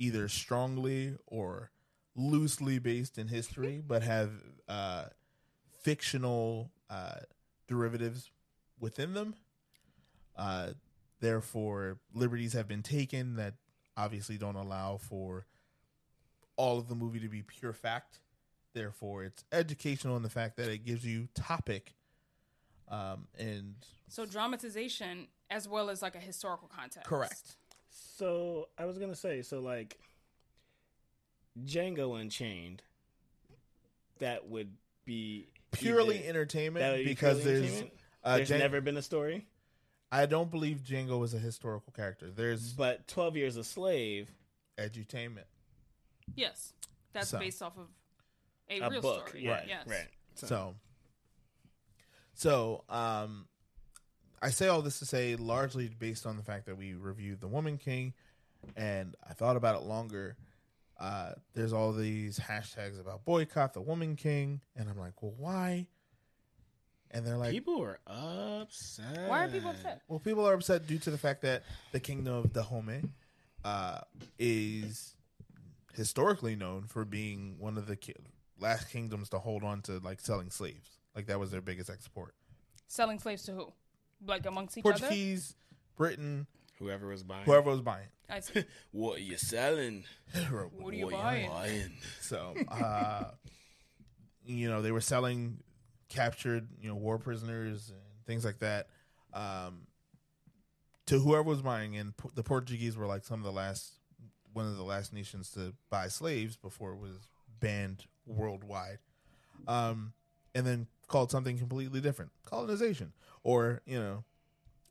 [0.00, 1.70] either strongly or
[2.16, 4.32] loosely based in history, but have
[4.68, 5.04] uh,
[5.82, 7.20] fictional uh,
[7.68, 8.32] derivatives
[8.80, 9.36] within them.
[10.36, 10.70] Uh,
[11.20, 13.54] therefore, liberties have been taken that
[13.96, 15.46] obviously don't allow for
[16.56, 18.18] all of the movie to be pure fact.
[18.72, 21.94] Therefore, it's educational in the fact that it gives you topic
[22.88, 23.74] um, and
[24.08, 27.56] so dramatization as well as like a historical context correct.
[27.90, 29.98] So I was gonna say, so like
[31.64, 32.82] Django Unchained,
[34.18, 34.72] that would
[35.04, 38.00] be Purely either- entertainment be because purely there's entertainment?
[38.22, 39.46] uh, there's Jan- never been a story,
[40.12, 42.30] I don't believe Django was a historical character.
[42.30, 44.30] There's but Twelve Years a Slave,
[44.78, 45.44] edutainment.
[46.36, 46.72] yes
[47.12, 47.38] that's So.
[47.38, 47.86] based off of
[48.70, 50.08] a, a real book, story yeah, yes right.
[50.36, 50.74] So, so
[52.88, 53.46] um,
[54.42, 57.48] I say all this to say largely based on the fact that we reviewed The
[57.48, 58.12] Woman King,
[58.76, 60.36] and I thought about it longer.
[60.98, 65.86] Uh, there's all these hashtags about boycott the Woman King, and I'm like, well, why?
[67.10, 69.28] And they're like, people are upset.
[69.28, 72.34] why are people upset well, people are upset due to the fact that the kingdom
[72.34, 73.02] of Dahomey
[73.64, 74.00] uh,
[74.38, 75.14] is
[75.94, 78.14] historically known for being one of the ki-
[78.60, 80.98] last kingdoms to hold on to like selling slaves.
[81.14, 82.34] Like that was their biggest export.
[82.86, 83.72] selling slaves to who
[84.26, 85.54] like amongst each other Portuguese,
[85.96, 86.46] Britain,
[86.78, 87.44] Whoever was buying.
[87.44, 88.08] whoever was buying.
[88.28, 88.64] I see.
[88.90, 90.04] What are you selling?
[90.50, 91.92] What are you buying?
[92.20, 93.30] So, uh,
[94.44, 95.58] you know, they were selling
[96.08, 98.88] captured, you know, war prisoners and things like that.
[99.32, 99.86] um,
[101.06, 102.14] to whoever was buying in.
[102.34, 103.92] The Portuguese were like some of the last,
[104.54, 107.28] one of the last nations to buy slaves before it was
[107.60, 108.98] banned worldwide.
[109.68, 110.14] Um,
[110.54, 113.12] and then called something completely different, colonization,
[113.42, 114.24] or you know,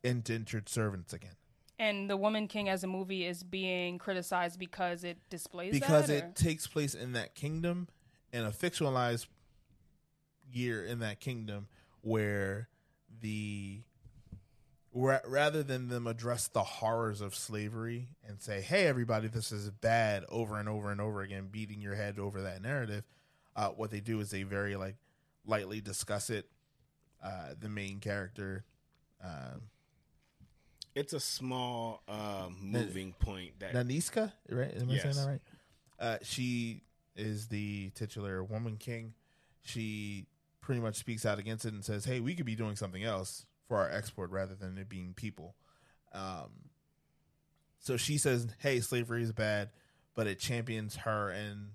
[0.02, 1.36] indentured servants again.
[1.78, 6.16] And the Woman King as a movie is being criticized because it displays because that,
[6.16, 7.88] it or- takes place in that kingdom
[8.32, 9.26] in a fictionalized
[10.52, 11.66] year in that kingdom
[12.02, 12.68] where
[13.20, 13.82] the
[14.92, 19.70] ra- rather than them address the horrors of slavery and say hey everybody this is
[19.70, 23.04] bad over and over and over again beating your head over that narrative
[23.56, 24.96] uh, what they do is they very like
[25.46, 26.46] lightly discuss it
[27.22, 28.64] uh, the main character
[29.22, 29.56] uh,
[30.94, 34.74] It's a small uh, moving point that Nanisca, right?
[34.78, 35.40] Am I saying that right?
[35.98, 36.82] Uh, she
[37.16, 39.14] is the titular woman king.
[39.62, 40.26] She
[40.60, 43.46] pretty much speaks out against it and says, "Hey, we could be doing something else
[43.66, 45.54] for our export rather than it being people."
[46.12, 46.70] Um,
[47.78, 49.70] so she says, "Hey, slavery is bad,"
[50.14, 51.70] but it champions her and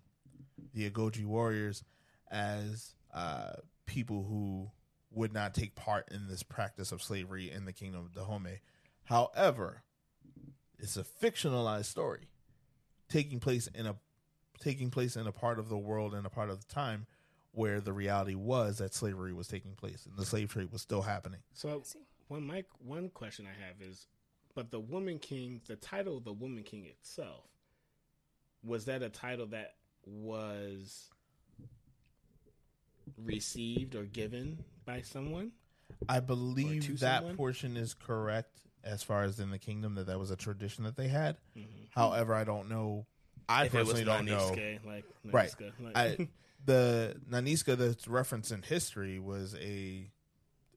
[0.73, 1.83] the Agojie warriors
[2.29, 3.53] as uh,
[3.85, 4.69] people who
[5.11, 8.59] would not take part in this practice of slavery in the kingdom of Dahomey.
[9.05, 9.83] However,
[10.77, 12.29] it's a fictionalized story
[13.09, 13.95] taking place in a
[14.59, 17.07] taking place in a part of the world and a part of the time
[17.51, 21.01] where the reality was that slavery was taking place and the slave trade was still
[21.01, 21.39] happening.
[21.53, 21.83] So
[22.27, 24.07] one my one question I have is,
[24.55, 27.45] but the Woman King, the title of the Woman King itself,
[28.63, 31.09] was that a title that was
[33.17, 35.51] received or given by someone?
[36.07, 37.35] I believe that someone?
[37.35, 40.95] portion is correct as far as in the kingdom that that was a tradition that
[40.95, 41.37] they had.
[41.91, 43.05] However, I don't know.
[43.47, 44.51] I If personally don't know.
[44.51, 45.49] Naniske, like Right.
[45.49, 46.27] Nanisca, like- I
[46.65, 50.09] the Nanisca that's referenced in history was a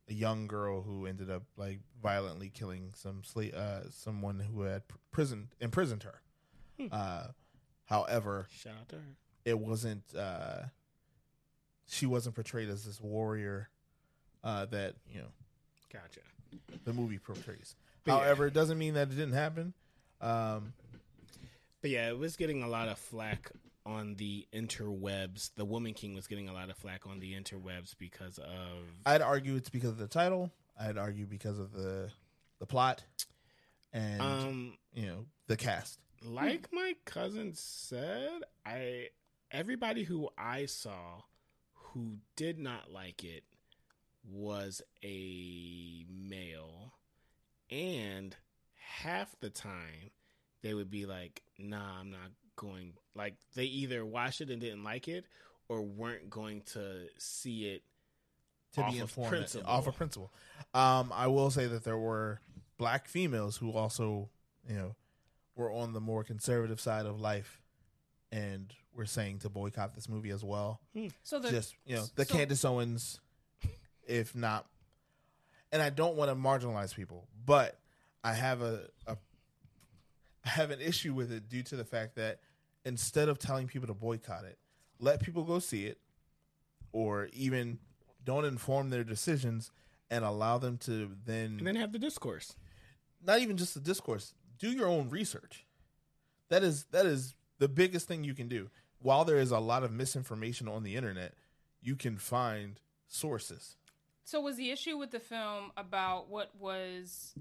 [0.08, 4.86] a young girl who ended up like violently killing some sla- uh someone who had
[4.88, 6.20] pr- prison imprisoned her.
[6.78, 6.86] Hmm.
[6.90, 7.26] Uh
[7.84, 9.02] however, shout out to her.
[9.44, 10.62] it wasn't uh
[11.86, 13.68] she wasn't portrayed as this warrior
[14.44, 15.28] uh that, you know,
[15.92, 16.20] Gotcha.
[16.84, 17.74] the movie portrays.
[18.04, 18.18] But yeah.
[18.20, 19.74] However, it doesn't mean that it didn't happen.
[20.20, 20.72] Um
[21.80, 23.50] But yeah, it was getting a lot of flack
[23.84, 25.50] on the interwebs.
[25.56, 29.22] The Woman King was getting a lot of flack on the interwebs because of I'd
[29.22, 30.50] argue it's because of the title.
[30.80, 32.10] I'd argue because of the
[32.58, 33.02] the plot
[33.92, 35.98] and um you know the cast.
[36.24, 39.08] like my cousin said, I
[39.50, 41.22] everybody who I saw
[41.92, 43.44] who did not like it
[44.30, 46.92] was a male
[47.70, 48.36] and
[48.76, 50.10] half the time
[50.62, 54.84] they would be like, "Nah, I'm not going." Like they either watched it and didn't
[54.84, 55.24] like it
[55.68, 57.82] or weren't going to see it
[58.74, 59.70] to off be of informed principle.
[59.70, 60.32] off of principle.
[60.74, 62.40] Um, I will say that there were
[62.78, 64.28] black females who also,
[64.68, 64.96] you know,
[65.56, 67.60] were on the more conservative side of life,
[68.30, 70.80] and were saying to boycott this movie as well.
[70.94, 71.08] Hmm.
[71.22, 73.20] So the Just you know, the so- Candace Owens,
[74.06, 74.66] if not,
[75.70, 77.78] and I don't want to marginalize people, but
[78.24, 79.16] I have a, a
[80.44, 82.40] I have an issue with it due to the fact that
[82.84, 84.58] instead of telling people to boycott it,
[84.98, 85.98] let people go see it,
[86.92, 87.78] or even
[88.24, 89.70] don't inform their decisions
[90.10, 92.54] and allow them to then, and then have the discourse.
[93.24, 95.64] not even just the discourse, do your own research.
[96.50, 98.68] That is that is the biggest thing you can do.
[99.02, 101.34] While there is a lot of misinformation on the internet,
[101.80, 103.76] you can find sources.
[104.24, 107.34] So was the issue with the film about what was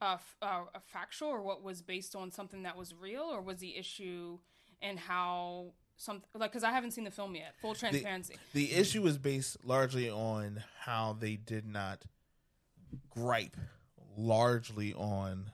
[0.00, 3.40] uh, f- uh, a factual or what was based on something that was real, or
[3.42, 4.38] was the issue
[4.80, 7.54] and how some like because I haven't seen the film yet.
[7.60, 8.36] Full transparency.
[8.52, 12.04] The issue is based largely on how they did not
[13.10, 13.56] gripe
[14.16, 15.50] largely on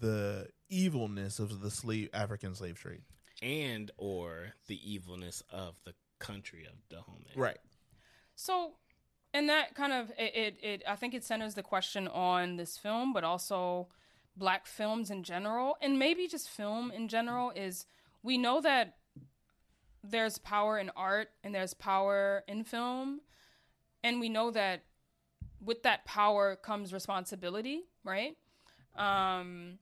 [0.00, 3.02] the evilness of the slave African slave trade.
[3.42, 7.32] And or the evilness of the country of Dahomey.
[7.34, 7.58] Right.
[8.34, 8.72] So,
[9.32, 12.78] and that kind of it, it, it I think it centers the question on this
[12.78, 13.88] film, but also
[14.36, 17.52] black films in general, and maybe just film in general.
[17.54, 17.86] Is
[18.22, 18.96] we know that
[20.02, 23.20] there's power in art and there's power in film,
[24.02, 24.84] and we know that
[25.62, 28.36] with that power comes responsibility, right?
[28.96, 29.78] Um,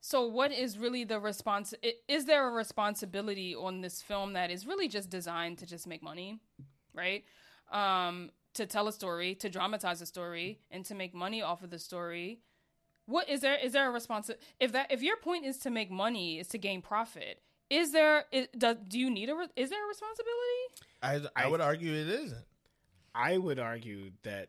[0.00, 1.74] so, what is really the response?
[2.08, 6.02] Is there a responsibility on this film that is really just designed to just make
[6.02, 6.38] money,
[6.94, 7.24] right?
[7.72, 11.70] Um, to tell a story, to dramatize a story, and to make money off of
[11.70, 12.40] the story.
[13.06, 13.56] What is there?
[13.56, 14.30] Is there a response?
[14.60, 18.24] If that, if your point is to make money, is to gain profit, is there?
[18.32, 19.34] Is, does do you need a?
[19.34, 20.64] re- Is there a responsibility?
[21.02, 22.44] I, I I- would argue it isn't.
[23.14, 24.48] I would argue that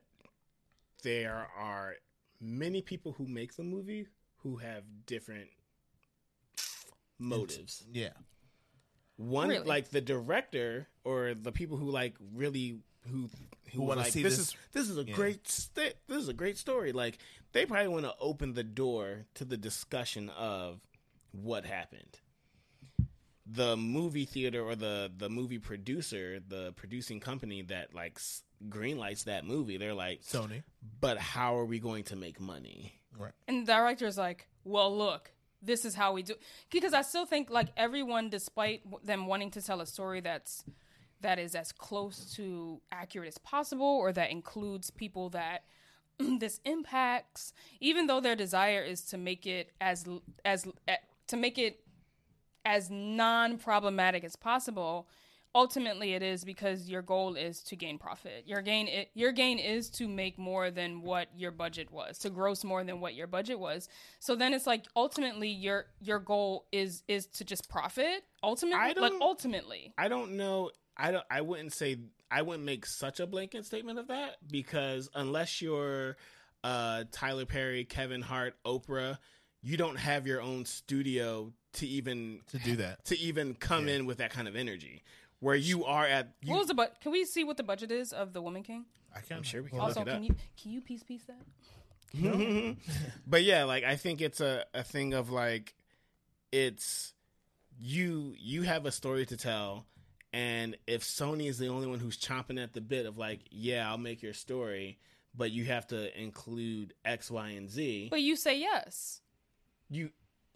[1.04, 1.96] there are
[2.42, 4.08] many people who make the movie
[4.44, 5.50] who have different
[7.20, 7.84] motives.
[7.92, 8.10] Yeah.
[9.18, 9.66] One Really?
[9.66, 13.30] like the director or the people who like really who who,
[13.74, 15.14] Who wanna like see this, this- is this is a yeah.
[15.16, 16.92] great st- this is a great story.
[16.92, 17.18] Like
[17.54, 20.82] they probably want to open the door to the discussion of
[21.32, 22.20] what happened.
[23.50, 29.24] The movie theater or the the movie producer, the producing company that like s- greenlights
[29.24, 30.64] that movie, they're like, Sony.
[31.00, 32.94] but how are we going to make money?
[33.18, 33.34] Right.
[33.48, 36.36] And the director is like, well, look, this is how we do.
[36.72, 40.64] Because I still think like everyone, despite them wanting to tell a story that's
[41.22, 45.64] that is as close to accurate as possible, or that includes people that
[46.20, 50.06] this impacts, even though their desire is to make it as
[50.46, 51.82] as eh, to make it
[52.66, 55.08] as non-problematic as possible
[55.56, 59.58] ultimately it is because your goal is to gain profit your gain i your gain
[59.58, 63.28] is to make more than what your budget was to gross more than what your
[63.28, 63.88] budget was
[64.20, 68.88] so then it's like ultimately your your goal is is to just profit ultimately I
[68.88, 70.72] like don't- ultimately I don't know.
[71.00, 71.26] I don't.
[71.30, 71.98] I wouldn't say.
[72.32, 76.18] I wouldn't make such a blanket statement of that because unless you're
[76.64, 79.20] uh, Tyler Perry, Kevin Hart, Oprah,
[79.62, 83.06] you don't have your own studio to even To do that.
[83.06, 83.96] to even come Yeah.
[83.98, 85.04] in with that kind of energy.
[85.40, 86.34] Where you are at.
[86.42, 88.64] You, what was the but can we see what the budget is of the woman
[88.64, 89.38] king I can.
[89.38, 90.30] I'm sure we can Hold look also it can up.
[90.30, 91.46] you can you piece piece that
[93.28, 95.76] but yeah, like I think it's a, a thing of like
[96.52, 97.14] it's
[97.80, 99.86] you you have a story to tell
[100.34, 103.90] and if Sony is the only one who's chomping at the bit of like, yeah,
[103.90, 105.00] I'll make your story,
[105.36, 109.22] but you have to include X, Y, and Z, but you say yes
[109.90, 110.10] you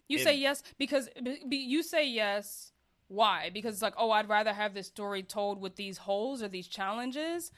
[0.08, 2.71] You It- say yes because be, be- you say yes.
[3.12, 3.50] Why?
[3.52, 6.66] Because it's like, oh, I'd rather have this story told with these holes or these
[6.66, 7.50] challenges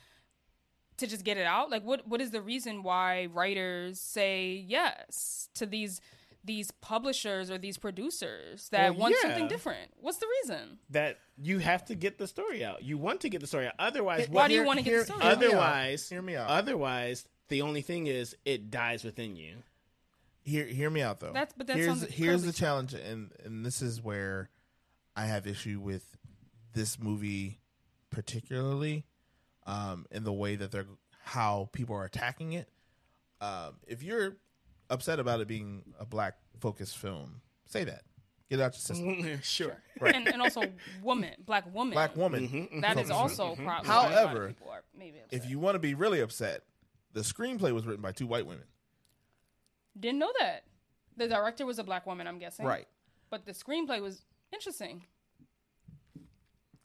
[0.97, 1.71] to just get it out.
[1.71, 6.01] Like, what what is the reason why writers say yes to these
[6.47, 9.29] these publishers or these producers that Well, want yeah.
[9.31, 9.93] something different?
[10.01, 10.79] What's the reason?
[10.91, 12.83] that you have to get the story out.
[12.83, 13.73] You want to get the story out.
[13.79, 15.23] Otherwise, Why do you want to get hear- the story?
[15.23, 15.37] hear out?
[15.39, 16.49] otherwise Hear me out.
[16.51, 19.63] Otherwise, the only thing is it dies within you.
[20.43, 21.33] hear hear me out though.
[21.33, 24.51] That's- but that here's sounds here's the challenge, and and this is where
[25.17, 26.17] I have issue with
[26.73, 27.61] this movie,
[28.11, 29.07] particularly,
[29.67, 30.87] um, in the way that they're
[31.23, 32.69] how people are attacking it.
[33.41, 34.37] Um, if you're
[34.91, 38.03] upset about it being a black focused film, say that.
[38.51, 39.41] Get it out your system.
[39.43, 39.83] sure.
[40.01, 40.15] Right.
[40.15, 40.63] And, and also,
[41.03, 42.47] woman, black woman, Black woman.
[42.71, 43.21] Mhm, That is focused film.
[43.21, 43.87] also a problem.
[43.87, 45.43] However, are maybe upset.
[45.45, 46.63] If you want to be really upset,
[47.15, 48.65] the screenplay was written by two white women.
[49.99, 50.65] didn't know that,
[51.17, 52.27] the director was a black woman.
[52.27, 52.87] I'm guessing, Right.
[53.31, 54.25] But the screenplay was
[54.55, 55.05] interesting.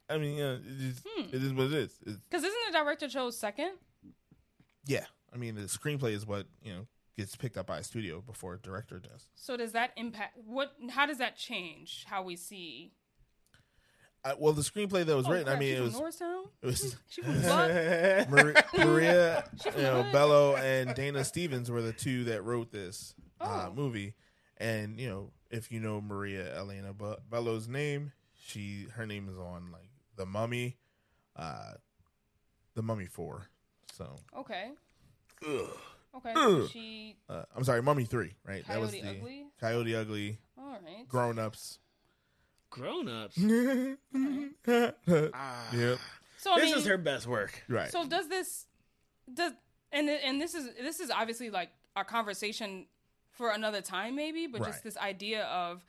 [0.10, 1.21] I mean, yeah, it is, Hmm.
[1.36, 1.93] it is what it is.
[2.03, 3.71] Because isn't the director chose second?
[4.86, 8.21] yeah, I mean, the screenplay is what you know gets picked up by a studio
[8.21, 9.27] before a director does.
[9.36, 10.73] So does that impact what?
[10.89, 12.93] How does that change how we see?
[14.25, 16.43] Uh, well, the screenplay that was Oh, written, I mean, it was, Norristown.
[16.62, 18.25] it was She from Maria,
[18.77, 20.05] Maria She you know.
[20.12, 23.73] Bello and Dana Stevens were the two that wrote this uh, Oh.
[23.73, 24.15] movie.
[24.58, 29.38] And you know, if you know Maria Elena Be- Bello's name, she her name is
[29.38, 30.77] on like The Mummy,
[31.35, 31.73] uh,
[32.75, 33.47] The Mummy Four.
[33.93, 34.69] So Okay.
[35.47, 35.69] Ugh.
[36.17, 36.33] Okay.
[36.35, 36.62] Ugh.
[36.63, 38.65] So she uh, I'm sorry, Mummy Three, right?
[38.67, 39.45] that was Coyote the Ugly.
[39.59, 41.07] Coyote Ugly, All right.
[41.07, 41.79] Grown Ups.
[42.71, 43.35] Grown ups.
[43.38, 44.05] yep.
[45.33, 45.69] Ah.
[46.38, 47.63] So I this mean, is her best work.
[47.67, 47.91] Right.
[47.91, 48.67] So does this
[49.33, 49.53] does
[49.91, 52.85] and and this is this is obviously like a conversation
[53.39, 54.69] for another time maybe, but Right.
[54.71, 55.82] just this idea of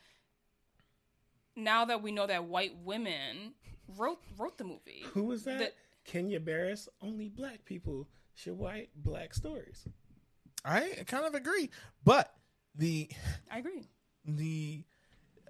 [1.57, 3.55] now that we know that white women
[3.97, 5.03] wrote wrote the movie.
[5.15, 5.59] Who was that?
[5.59, 5.73] The-
[6.05, 6.89] Kenya Barris.
[7.03, 9.87] Only black people should write black stories.
[10.65, 11.71] I kind of agree,
[12.05, 12.33] but
[12.75, 13.11] the
[13.51, 13.89] I agree.
[14.25, 14.85] the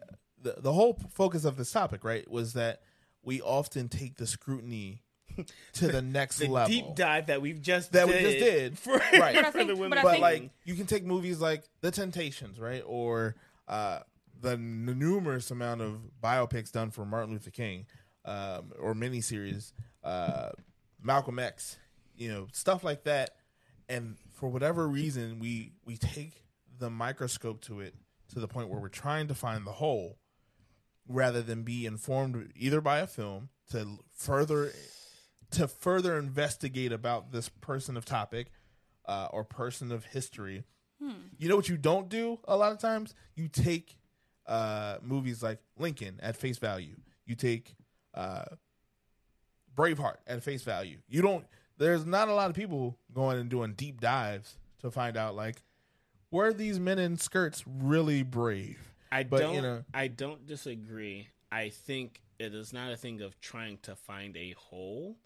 [0.00, 2.82] uh, the the whole focus of this topic, right, was that
[3.22, 5.02] we often take the scrutiny
[5.74, 6.68] to the next The level.
[6.70, 8.78] deep dive that we've just That we just did.
[8.78, 9.10] for, Right.
[9.12, 9.98] But I for think- the but women.
[9.98, 13.36] I but think- like you can take movies like The Temptations, right, or
[13.68, 14.00] uh,
[14.40, 17.86] the n- numerous amount of biopics done for Martin Luther King,
[18.24, 19.72] um, or miniseries,
[20.04, 20.50] uh,
[21.02, 21.78] Malcolm X,
[22.16, 23.30] you know, stuff like that.
[23.88, 26.44] And for whatever reason, we we take
[26.78, 27.94] the microscope to it
[28.28, 30.16] to the point where we're trying to find the whole,
[31.08, 34.72] rather than be informed either by a film to further
[35.52, 38.50] to further investigate about this person of topic
[39.06, 40.64] uh, or person of history.
[41.38, 43.14] You know what you don't do a lot of times?
[43.34, 43.96] You take
[44.46, 46.96] uh, movies like Lincoln at face value.
[47.24, 47.74] You take
[48.12, 48.44] uh,
[49.74, 50.98] Braveheart at face value.
[51.08, 51.46] You don't.
[51.78, 55.62] There's not a lot of people going and doing deep dives to find out like
[56.30, 58.78] were these men in skirts really brave?
[59.10, 59.54] I But, don't.
[59.54, 61.28] you know- I don't disagree.
[61.50, 65.16] I think it is not a thing of trying to find a hole.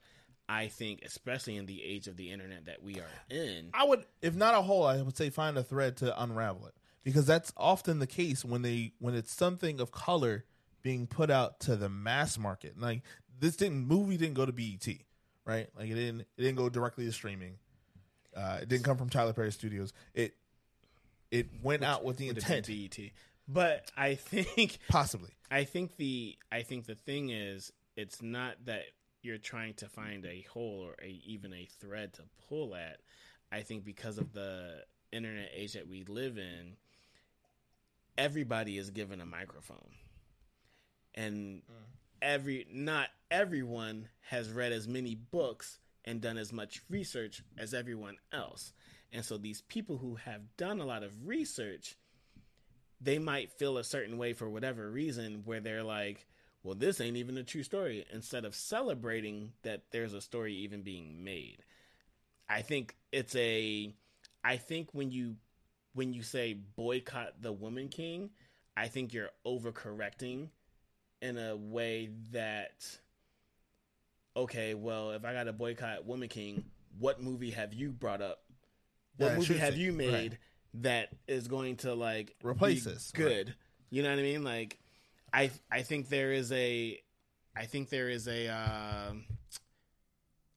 [0.48, 4.04] I think, especially in the age of the internet that we are in, I would,
[4.20, 7.52] if not a hole, I would say find a thread to unravel it because that's
[7.56, 10.44] often the case when they when it's something of color
[10.82, 12.78] being put out to the mass market.
[12.78, 13.02] Like
[13.38, 14.86] this didn't movie didn't go to BET,
[15.44, 15.68] right?
[15.76, 17.58] Like it didn't it didn't go directly to streaming.
[18.36, 19.92] Uh, it didn't come from Tyler Perry Studios.
[20.14, 20.34] It
[21.30, 22.98] it went out with the intent, BET.
[23.46, 25.30] But I think possibly.
[25.50, 28.84] I think the I think the thing is it's not that
[29.24, 32.98] you're trying to find a hole or a, even a thread to pull at.
[33.50, 36.76] I think because of the internet age that we live in,
[38.18, 39.92] everybody is given a microphone.
[41.14, 41.84] And mm.
[42.20, 48.16] every not everyone has read as many books and done as much research as everyone
[48.32, 48.72] else.
[49.12, 51.96] And so these people who have done a lot of research
[53.04, 56.26] they might feel a certain way for whatever reason where they're like,
[56.64, 60.82] well, this ain't even a true story, instead of celebrating that there's a story even
[60.82, 61.58] being made.
[62.48, 63.94] I think it's a
[64.42, 65.36] I think when you
[65.92, 68.30] when you say boycott the woman king,
[68.76, 70.48] I think you're overcorrecting
[71.22, 72.98] in a way that
[74.36, 76.64] okay, well, if I got to boycott Woman King,
[76.98, 78.42] what movie have you brought up?
[79.16, 80.38] What I movie have you made Right.
[80.82, 83.54] that is going to like Replace this, Good.
[83.90, 84.42] You know what I mean?
[84.42, 84.78] Like
[85.34, 86.98] I I think there is a
[87.56, 89.24] I think there is a um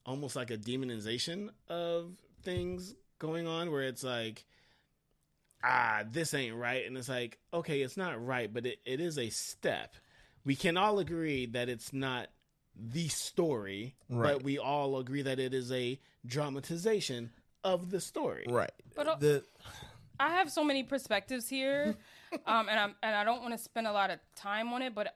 [0.05, 2.11] almost like a demonization of
[2.43, 4.45] things going on where it's like
[5.63, 9.17] ah this ain't right and it's like okay it's not right but it, it is
[9.17, 9.95] a step
[10.45, 12.27] we can all agree that it's not
[12.75, 14.33] the story Right.
[14.35, 17.31] but we all agree that it is a dramatization
[17.63, 18.71] of the story Right.
[18.95, 19.43] But, uh, the
[20.19, 21.95] I have so many perspectives here,
[22.45, 24.93] um, and I'm and I don't want to spend a lot of time on it.
[24.93, 25.15] But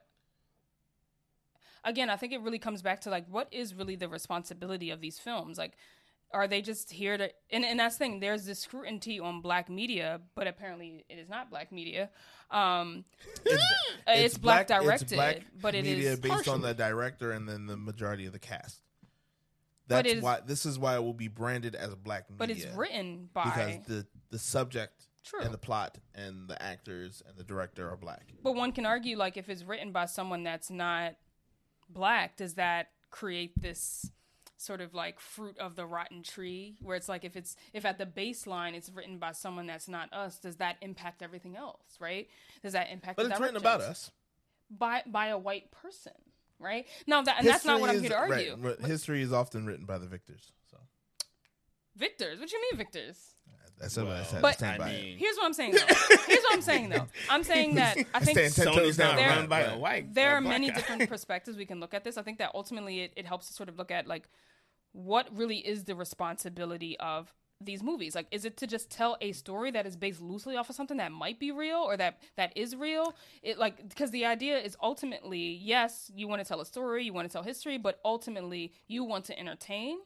[1.84, 5.00] again, I think it really comes back to like what is really the responsibility of
[5.00, 5.58] these films?
[5.58, 5.72] Like,
[6.32, 7.30] are they just here to?
[7.50, 8.20] And, and that's the thing.
[8.20, 12.10] There's this scrutiny on black media, but apparently it is not black media.
[12.50, 13.04] Um,
[13.50, 13.56] uh,
[14.08, 17.76] it's, black, directed, black but it media is based on the director and then the
[17.76, 18.82] majority of the cast.
[19.88, 22.38] That's is- why this is why it will be branded as a black media.
[22.38, 25.40] but it's written by because the the subject True.
[25.40, 28.32] and the plot and the actors and the director are black.
[28.42, 31.14] But one can argue, like, if it's written by someone that's not
[31.88, 34.10] black, does that create this
[34.56, 36.76] sort of like fruit of the rotten tree?
[36.80, 40.12] Where it's like, if it's if at the baseline it's written by someone that's not
[40.12, 41.96] us, does that impact everything else?
[42.00, 42.28] Right?
[42.62, 43.16] Does that impact?
[43.16, 44.10] But it's written about us.
[44.70, 46.12] by by a white person,
[46.58, 46.86] right?
[47.06, 48.56] now that and that's not what I'm here to argue.
[48.58, 50.52] right, but history is often written by the victors.
[50.70, 50.78] So
[51.96, 53.34] Victors, what do you mean, victors?
[53.82, 54.42] That's what I Well, said.
[54.42, 55.02] But- stand I by it.
[55.04, 55.72] mean, Here's what I'm saying.
[55.72, 55.78] though.
[56.26, 57.06] Here's what I'm saying though.
[57.28, 59.16] I'm saying that I think Stand ten toes Sony's not.
[59.16, 60.74] There- run by a white there are many guy.
[60.76, 62.16] different perspectives we can look at this.
[62.16, 64.28] I think that ultimately it, it helps to sort of look at like
[64.92, 67.32] what really is the responsibility of
[67.64, 68.14] these movies.
[68.16, 70.96] Like, is it to just tell a story that is based loosely off of something
[70.96, 73.14] that might be real or that that is real?
[73.42, 77.12] It like because the idea is ultimately yes, you want to tell a story, you
[77.12, 79.98] want to tell history, but ultimately you want to entertain.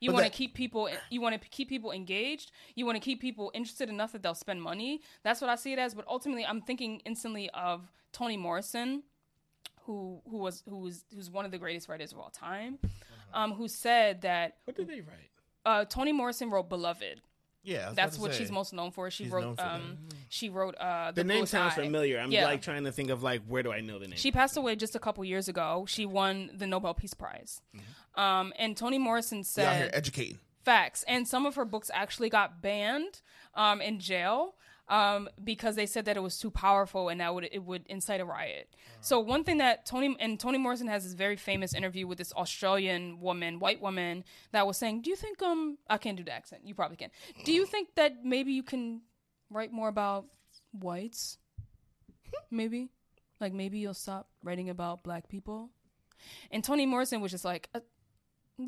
[0.00, 0.88] You want to keep people.
[1.10, 2.52] You want to keep people engaged.
[2.74, 5.02] You want to keep people interested enough that they'll spend money.
[5.22, 5.94] That's what I see it as.
[5.94, 9.02] But ultimately, I'm thinking instantly of Toni Morrison,
[9.82, 13.40] who who was who's who's one of the greatest writers of all time, Uh-huh.
[13.42, 15.30] um, who said that What did they write?
[15.66, 17.20] uh, Toni Morrison wrote Beloved.
[17.62, 18.38] Yeah, That's what say.
[18.38, 19.10] she's most known for.
[19.10, 19.98] She She's wrote for um,
[20.28, 21.82] she wrote uh, The, the, name sounds Eye.
[21.84, 22.18] familiar.
[22.18, 22.44] I'm Yeah.
[22.44, 24.16] like trying to think of like where do I know the name?
[24.16, 25.84] She passed away just a couple years ago.
[25.86, 27.60] She won the Nobel Peace Prize.
[27.76, 28.20] Mm-hmm.
[28.20, 30.38] Um, and Toni Morrison We out said educating.
[30.64, 31.04] Facts.
[31.06, 33.20] And some of her books actually got banned
[33.54, 34.54] um, in jail
[34.90, 38.20] um, because they said that it was too powerful and that would it would incite
[38.20, 38.68] a riot.
[39.00, 42.32] So one thing that Toni and Toni Morrison has this very famous interview with this
[42.32, 46.32] Australian woman, white woman, that was saying, "Do you think um I can't do the
[46.32, 46.62] accent?
[46.64, 47.10] You probably can.
[47.44, 49.02] Do you think that maybe you can
[49.48, 50.26] write more about
[50.72, 51.38] whites?
[52.50, 52.90] maybe,
[53.40, 55.70] like maybe you'll stop writing about black people."
[56.50, 57.80] And Toni Morrison was just like, uh,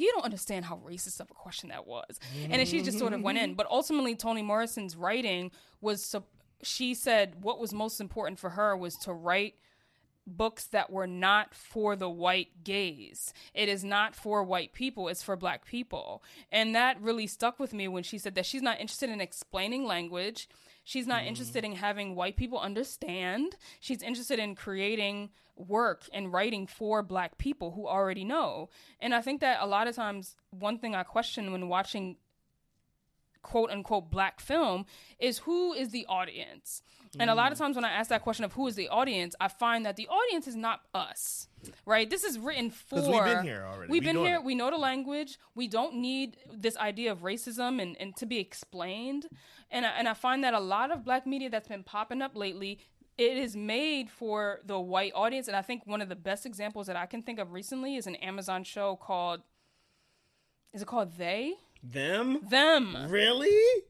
[0.00, 2.18] you don't understand how racist of a question that was.
[2.44, 3.54] And then she just sort of went in.
[3.54, 6.28] But ultimately, Toni Morrison's writing was, sup-
[6.62, 9.54] she said what was most important for her was to write
[10.26, 13.32] books that were not for the white gaze.
[13.54, 16.22] It is not for white people, it's for black people.
[16.50, 19.84] And that really stuck with me when she said that she's not interested in explaining
[19.84, 20.48] language.
[20.84, 21.28] She's not mm-hmm.
[21.28, 23.56] interested in having white people understand.
[23.80, 28.68] She's interested in creating work and writing for black people who already know.
[29.00, 32.16] And I think that a lot of times, one thing I question when watching
[33.42, 34.86] quote unquote black film
[35.18, 36.82] is who is the audience.
[37.18, 37.60] And a lot of mm.
[37.60, 40.08] times when I ask that question of who is the audience, I find that the
[40.08, 41.48] audience is not us,
[41.84, 42.08] right?
[42.08, 43.00] This is written for.
[43.00, 43.92] we've been here already.
[43.92, 44.36] We've We been here.
[44.36, 44.44] it.
[44.44, 45.38] We know the language.
[45.54, 49.26] We don't need this idea of racism and, and to be explained.
[49.70, 52.34] And I, and I find that a lot of black media that's been popping up
[52.34, 52.78] lately,
[53.18, 55.48] it is made for the white audience.
[55.48, 58.06] And I think one of the best examples that I can think of recently is
[58.06, 59.42] an Amazon show called.
[60.72, 61.52] Is it called They?
[61.82, 62.40] Them?
[62.48, 62.96] Them.
[63.08, 63.82] Really?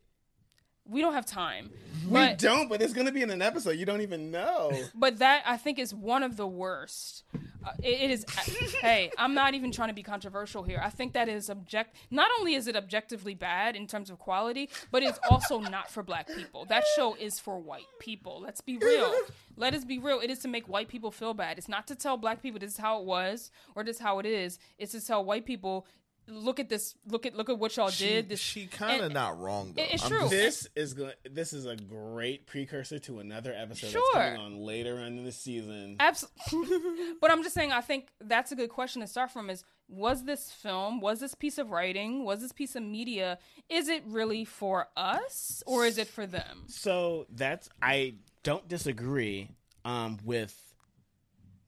[0.92, 1.70] We don't have time.
[2.06, 3.72] We But, don't, but it's gonna be in an episode.
[3.72, 4.72] You don't even know.
[4.94, 7.24] but that I think is one of the worst.
[7.64, 8.24] Uh, it, it is.
[8.80, 10.80] hey, I'm not even trying to be controversial here.
[10.84, 11.94] I think that is object.
[12.10, 16.02] Not only is it objectively bad in terms of quality, but it's also not for
[16.02, 16.64] black people.
[16.64, 18.40] That show is for white people.
[18.42, 19.14] Let's be real.
[19.56, 20.18] Let us be real.
[20.18, 21.56] It is to make white people feel bad.
[21.56, 24.18] It's not to tell black people this is how it was or this is how
[24.18, 24.58] it is.
[24.78, 25.86] It's to tell white people.
[26.28, 26.94] Look at this.
[27.06, 28.28] Look at look at what y'all She, did.
[28.28, 29.82] This she kind of not wrong though.
[29.82, 30.28] It's true.
[30.28, 31.12] This is going.
[31.28, 34.02] This is a great precursor to another episode Sure.
[34.14, 35.96] that's coming on later on in the season.
[35.98, 37.14] Absolutely.
[37.20, 40.24] but I'm just saying, I think that's a good question to start from is was
[40.24, 44.44] this film, was this piece of writing, was this piece of media, is it really
[44.44, 46.64] for us or is it for them?
[46.66, 49.50] So that's I don't disagree
[49.84, 50.56] um, with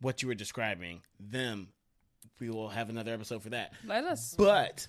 [0.00, 1.02] what you were describing.
[1.18, 1.68] Them,
[2.40, 3.72] we will have another episode for that.
[3.86, 4.34] Let us.
[4.36, 4.86] But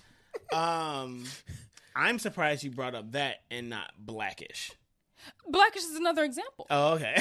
[0.52, 1.24] um,
[1.96, 4.72] I'm surprised you brought up that and not Blackish.
[5.48, 6.66] Blackish is another example.
[6.70, 7.14] Oh, okay.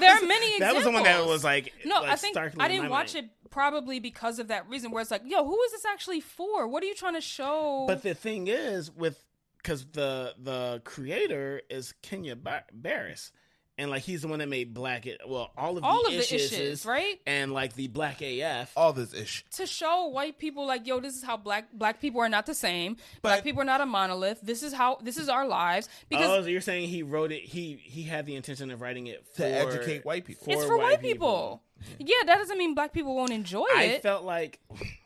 [0.00, 2.68] there are many That was the one that was like No, like I think I
[2.68, 3.26] didn't watch mind.
[3.26, 6.66] it probably because of that reason where it's like, yo, who is this actually for?
[6.66, 7.84] What are you trying to show?
[7.86, 9.22] But the thing is, with
[9.58, 13.30] because the the creator is Kenya Bar- Barris,
[13.78, 15.06] and like he's the one that made Black.
[15.06, 17.20] It well, all of all the of the issues, issues, right?
[17.26, 18.72] and like the Black AF.
[18.76, 19.44] all this ish.
[19.52, 22.54] to show white people like yo this is how black black people are not the
[22.54, 26.28] same black people are not a monolith this is how this is our lives because
[26.28, 27.42] oh, so you're saying he wrote it?
[27.42, 30.44] He he had the intention of writing it To for, educate white people.
[30.52, 31.62] it's for white people.
[31.98, 33.96] Yeah, that doesn't mean black people won't enjoy I it.
[33.96, 34.60] I felt like,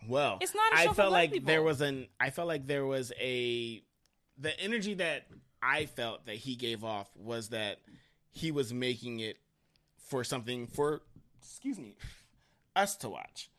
[0.07, 1.47] well, It's not a show I for felt black like people.
[1.47, 2.07] there was an.
[2.21, 3.83] I felt like there was a,
[4.37, 5.27] the energy that
[5.62, 7.79] I felt that he gave off was that
[8.37, 9.39] he was making it
[9.99, 11.01] for something for,
[11.41, 11.97] excuse me,
[12.74, 13.51] us to watch.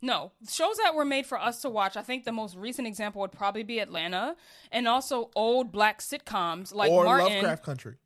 [0.00, 1.96] no, shows that were made for us to watch.
[1.96, 4.34] I think the most recent example would probably be Atlanta,
[4.72, 7.26] and also old black sitcoms like or Martin.
[7.34, 7.96] Lovecraft Country.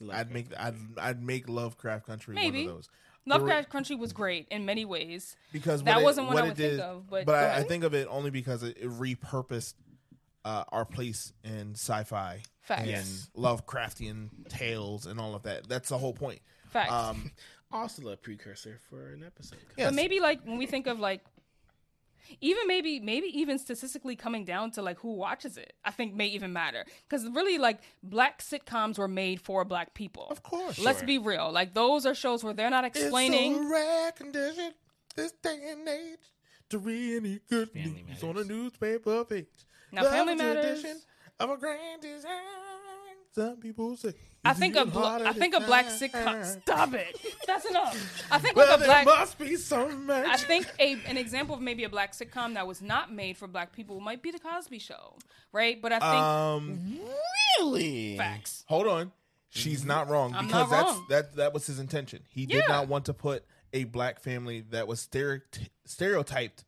[0.00, 2.62] Like, I'd make I'd I'd make Lovecraft Country Maybe.
[2.64, 2.88] one of those.
[3.28, 5.36] Lovecraft Country was great in many ways.
[5.52, 7.56] because That it- wasn't one what I it would think did- of, but but I,
[7.58, 9.74] I think of it only because it, it repurposed
[10.46, 12.80] uh, our place in sci-fi Facts.
[12.82, 13.30] and Yes.
[13.36, 15.68] Lovecraftian tales and all of that.
[15.68, 16.40] That's the whole point.
[16.70, 16.92] Facts.
[16.92, 17.32] Um,
[17.72, 19.58] also a precursor for an episode.
[19.76, 19.88] yes.
[19.88, 21.22] But maybe like when we think of like
[22.40, 26.26] even maybe maybe even statistically coming down to like who watches it, I think may
[26.28, 30.26] even matter because really like black sitcoms were made for black people.
[30.30, 30.78] Of course.
[30.78, 31.06] Let's Sure.
[31.06, 31.50] be real.
[31.52, 33.52] Like those are shows where they're not explaining.
[33.56, 34.72] It's a rare condition
[35.14, 36.18] this day and age
[36.70, 39.46] to read any good Family news on a newspaper page.
[39.92, 40.84] Now, Love Family Matters-
[41.38, 42.30] of a grand design.
[43.34, 44.14] Some people say.
[44.44, 46.42] I think a bl- I think a black sitcom.
[46.62, 47.20] Stop it.
[47.46, 48.22] That's enough.
[48.30, 49.04] I think Well, like a there black.
[49.04, 50.32] must be some magic.
[50.32, 53.46] I think a an example of maybe a black sitcom that was not made for
[53.48, 55.16] black people might be the Cosby Show,
[55.52, 55.80] right?
[55.82, 56.98] But I think um,
[57.60, 58.16] Really?
[58.16, 58.64] facts.
[58.68, 59.12] hold on.
[59.50, 62.22] She's not wrong I'm because not that's that that was his intention.
[62.28, 62.68] He did Yeah.
[62.68, 66.64] not want to put a black family that was stereoty- stereotyped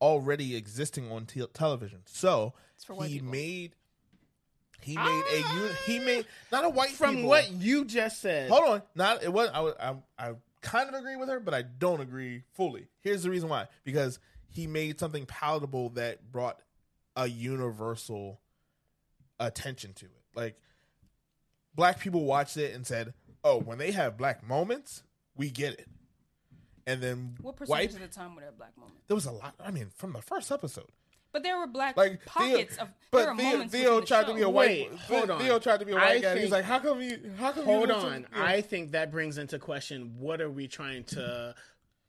[0.00, 2.00] already existing on te- television.
[2.06, 3.30] So It's for white he people.
[3.32, 3.72] made
[4.82, 5.42] he made a
[5.86, 6.04] he ah!
[6.04, 7.28] made not a white From people.
[7.30, 8.48] what you just said.
[8.50, 10.32] Hold on, not it was I was- I, I
[10.62, 12.88] kind of agree with her, but I don't agree fully.
[13.00, 16.60] Here's the reason why: because he made something palatable that brought
[17.14, 18.40] a universal
[19.38, 20.22] attention to it.
[20.34, 20.58] Like
[21.74, 23.12] black people watched it and said,
[23.44, 25.02] "Oh, when they have black moments,
[25.36, 25.86] we get it."
[26.86, 29.00] And then What percentage white, of the time were there black moments?
[29.06, 29.54] there was a lot.
[29.64, 30.88] I mean, from the first episode,
[31.32, 32.90] But there were black like pockets Theo, of.
[33.10, 34.90] but there Theo, moments Theo within the tried to be a white.
[34.90, 35.40] Wait, hold on.
[35.40, 36.38] Theo tried to be a white I guy.
[36.38, 37.32] He's like, "How come you?
[37.38, 38.26] How come Hold you on.
[38.34, 38.44] Yeah.
[38.44, 41.54] I think that brings into question what are we trying to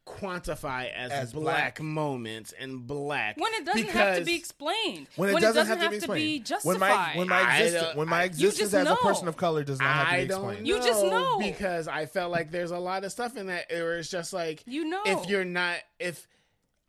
[0.05, 1.81] quantify as, As black, black.
[1.81, 5.07] moments and black When it doesn't have to be explained.
[5.15, 6.45] when it doesn't, have, to be explained.
[6.45, 6.79] justified.
[6.79, 9.27] when my when my I existence when my I- You just existence as a person
[9.27, 10.67] of color does not have to be don't explained.
[10.67, 11.37] You just know.
[11.39, 14.63] because I felt like there's a lot of stuff in that where it's just like
[14.65, 15.01] You know.
[15.05, 16.27] if you're not if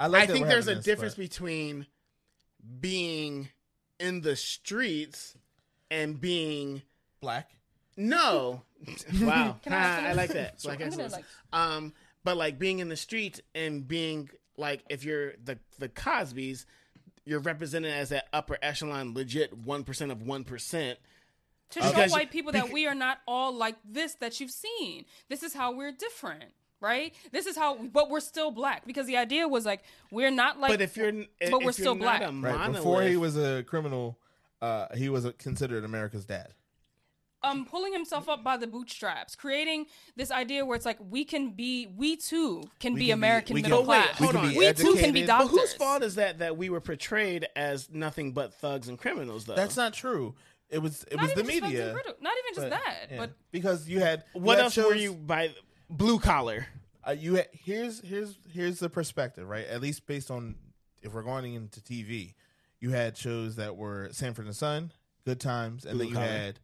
[0.01, 1.87] I, like I think there's a this, difference but- between
[2.81, 3.49] being
[4.01, 5.37] in the streets
[5.91, 6.83] and being
[7.21, 7.51] black.
[7.97, 8.63] no.
[9.21, 10.55] wow, Can I- I, I- like that.
[10.61, 11.27] Sure, Black I'm gonna, excellence.
[11.53, 11.93] um,
[12.25, 16.65] but like being in the streets and being like if you're the the Cosbys,
[17.25, 20.99] you're represented as that upper echelon, legit one percent of one percent.
[21.71, 25.05] to show Because- white people that we are not all like this that you've seen.
[25.29, 27.15] This is how we're different, right?
[27.31, 30.71] This is how, but we're still black because the idea was like we're not like.
[30.71, 32.21] But if you're, n- if but we're you're still black.
[32.21, 34.19] Right before he was a criminal,
[34.61, 36.53] uh, he was a, considered America's dad.
[37.45, 39.87] Um pulling himself up by the bootstraps, creating
[40.17, 43.11] this idea where it's like we can be, we too can We be can be-
[43.13, 44.19] American we can- middle But wait, class.
[44.19, 44.53] hold We can on.
[44.53, 45.27] be we too can be educated.
[45.27, 45.51] But doctors.
[45.61, 49.45] whose fault is that that we were portrayed as nothing but thugs and criminals?
[49.47, 50.35] Though That's not true.
[50.71, 51.93] It was it Not was the even just Thugs media.
[52.21, 53.17] Not even just but- that, yeah.
[53.19, 55.55] but because you had you what had else were you by
[55.91, 56.67] blue collar?
[57.07, 59.67] uh, you had, here's here's here's the perspective, right?
[59.67, 60.55] At least based on
[61.03, 62.35] if we're going into TV,
[62.81, 64.93] you had shows that were Sanford and Son,
[65.27, 66.27] Good Times, and Blue then you collar.
[66.29, 66.61] had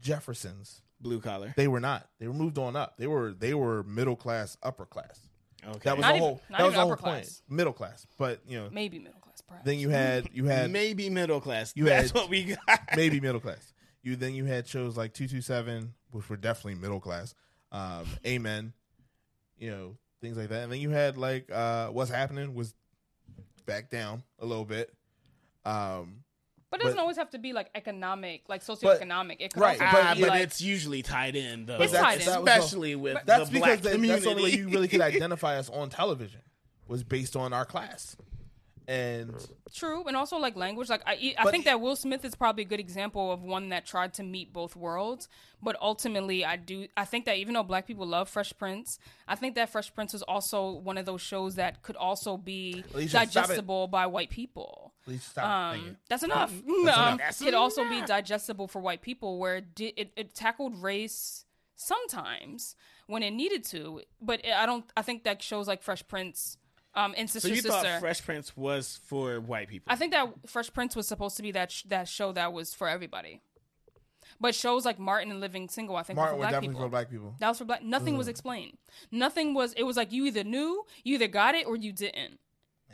[0.00, 0.82] Jeffersons.
[1.00, 1.52] Blue collar.
[1.56, 2.08] They were not.
[2.18, 2.94] They were moved on up.
[2.96, 5.20] They were they were middle class, upper class.
[5.66, 5.78] Okay.
[5.84, 6.40] That was Not the even- whole.
[6.48, 7.22] not that was even the whole upper point.
[7.24, 7.42] class.
[7.48, 9.42] Middle class, but you know, maybe middle class.
[9.46, 9.64] Perhaps.
[9.66, 11.72] then you had you had maybe middle class.
[11.76, 12.80] You That's had- what we got.
[12.96, 13.74] maybe middle class.
[14.02, 17.34] You then you had shows like two two seven, which were definitely middle class.
[17.72, 18.72] Um, Amen,
[19.58, 20.62] you know things like that.
[20.62, 22.72] And then you had like uh, what's happening was
[23.66, 24.92] back down a little bit.
[25.64, 26.22] Um,
[26.70, 29.36] But it doesn't But- always have to be like economic, like socioeconomic.
[29.40, 31.80] it could right, also Ah, be but like, it's usually tied in though.
[31.80, 32.26] It's tied in.
[32.26, 34.08] that was all- especially with that's the because black that- community.
[34.08, 36.40] that's the only way you really could identify us on television
[36.88, 38.16] was based on our class.
[38.88, 39.34] And
[39.74, 40.88] true, and also like language.
[40.88, 43.84] Like I, I think that Will Smith is probably a good example of one that
[43.84, 45.28] tried to meet both worlds.
[45.60, 46.86] But ultimately, I do.
[46.96, 50.12] I think that even though Black people love Fresh Prince, I think that Fresh Prince
[50.12, 54.92] was also one of those shows that could also be Alicia, digestible by white people.
[55.06, 55.74] Please stop.
[55.74, 56.52] Um, that's enough.
[56.52, 57.18] um, enough.
[57.18, 61.44] That's could also be digestible for white people, where it, di- it, it tackled race
[61.76, 62.76] sometimes
[63.06, 64.02] when it needed to.
[64.20, 64.84] But it, I don't.
[64.96, 66.58] I think that shows like Fresh Prince
[66.94, 67.70] um, and So Sister you Sister.
[67.70, 69.92] thought Fresh Prince was for white people?
[69.92, 72.74] I think that Fresh Prince was supposed to be that sh- that show that was
[72.74, 73.40] for everybody.
[74.40, 76.74] But shows like Martin and Living Single, I think, Martin were were for black definitely
[76.74, 76.86] people.
[76.86, 77.34] for black people.
[77.38, 77.82] That was for black.
[77.84, 78.76] Nothing was explained.
[79.12, 79.72] Nothing was.
[79.74, 82.40] It was like you either knew, you either got it, or you didn't.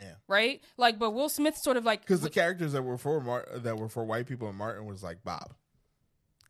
[0.01, 0.13] Yeah.
[0.27, 0.61] Right.
[0.77, 3.77] Like, but Will Smith sort of like Because the characters that were for Mar- that
[3.77, 5.53] were for white people and Martin was like Bob.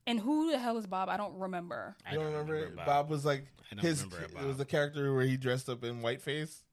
[0.06, 1.08] And who the hell is Bob?
[1.10, 1.96] I don't remember.
[2.06, 2.76] I You don't remember, it?
[2.76, 2.86] Bob.
[2.86, 3.10] Bob.
[3.10, 4.04] was like I don't his.
[4.04, 6.64] remember it, It was the character where he dressed up in whiteface.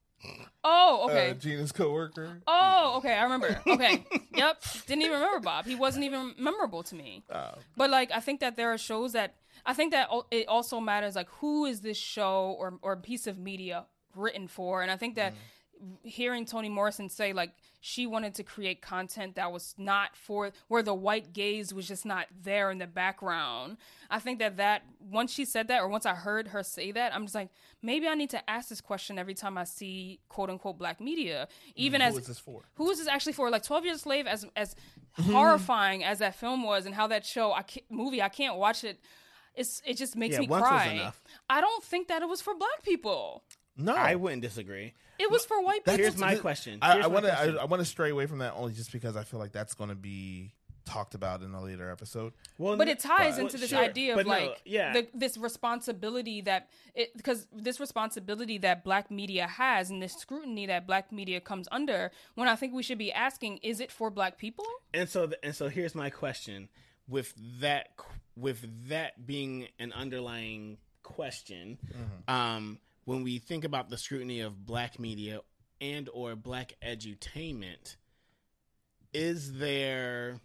[0.63, 1.31] Oh, okay.
[1.31, 2.43] Uh, Gina's coworker.
[2.47, 3.15] Oh, okay.
[3.15, 3.59] I remember.
[3.67, 4.05] Okay.
[4.35, 4.63] yep.
[4.87, 5.65] Didn't even remember Bob.
[5.65, 7.25] He wasn't even memorable to me.
[7.31, 10.47] Uh, But like, I think that there are shows that I think that al- it
[10.49, 11.17] also matters.
[11.17, 14.83] Like, who is this show or or piece of media written for?
[14.83, 15.35] And I think that
[16.03, 20.83] hearing Toni Morrison say like she wanted to create content that was not for where
[20.83, 23.79] the white gaze was just not there in the background.
[24.11, 27.15] I think that that once she said that or once I heard her say that,
[27.15, 27.49] I'm just like
[27.83, 31.49] maybe I need to ask this question every time I see quote unquote black media,
[31.51, 31.71] mm-hmm.
[31.77, 32.63] even who as is this for?
[32.75, 33.51] who is this actually for?
[33.51, 34.75] Like Twelve Years a Slave, as as
[35.19, 35.33] mm-hmm.
[35.33, 38.85] horrifying as that film was, and how that show, I can't, movie, I can't watch
[38.85, 39.01] it.
[39.55, 41.13] It's it just makes Yeah, me cry.
[41.49, 43.45] I don't think that it was for black people.
[43.77, 44.95] No, I wouldn't disagree.
[45.19, 45.99] It was for white people.
[45.99, 46.79] Here's my question.
[46.83, 47.39] I, Here's I my want to.
[47.39, 49.75] I, I want to stray away from that only just because I feel like that's
[49.75, 50.53] going to be
[50.91, 52.33] talked about in a later episode.
[52.59, 55.09] well, but it ties well, into this sure, idea of but no, like yeah, the,
[55.15, 56.69] this responsibility that
[57.17, 62.11] because this responsibility that black media has and this scrutiny that black media comes under
[62.35, 65.39] when i think we should be asking is it for black people and so th-
[65.43, 66.69] and so here's my question
[67.09, 67.91] with that
[68.37, 71.79] with that being an underlying question
[72.27, 72.79] um
[73.11, 75.41] when we think about the scrutiny of black media
[75.81, 77.97] and or black edutainment
[79.13, 80.39] is there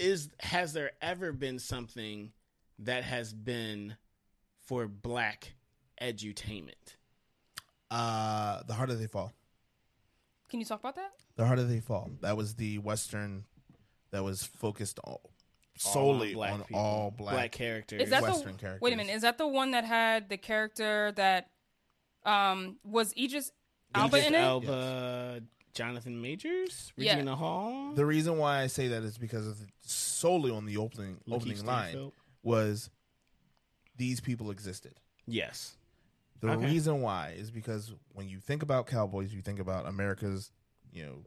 [0.00, 2.32] is has there ever been something
[2.80, 3.94] that has been
[4.66, 5.54] for black
[6.02, 6.96] edutainment
[7.92, 9.32] Uh, the harder they fall.
[10.48, 12.10] can you talk about that The harder they fall.
[12.22, 13.44] That was the western
[14.10, 15.30] that was focused all,
[15.78, 17.34] solely All on people, all black.
[17.34, 18.80] black characters is that Western the characters.
[18.82, 21.48] wait a minute is that the one that had the character that
[22.24, 23.52] um was Idris
[23.94, 25.40] Elba Idris in it Elba,
[25.74, 27.12] Jonathan Majors, Yeah.
[27.14, 30.76] Regina Hall, The reason why I say that is because of the, solely on the
[30.76, 32.12] opening Lakeith opening line Stanfield.
[32.42, 32.90] was
[33.96, 34.98] these people existed.
[35.26, 35.76] Yes.
[36.40, 36.66] The Okay.
[36.66, 40.50] reason why is because when you think about cowboys, you think about America's,
[40.92, 41.24] you know,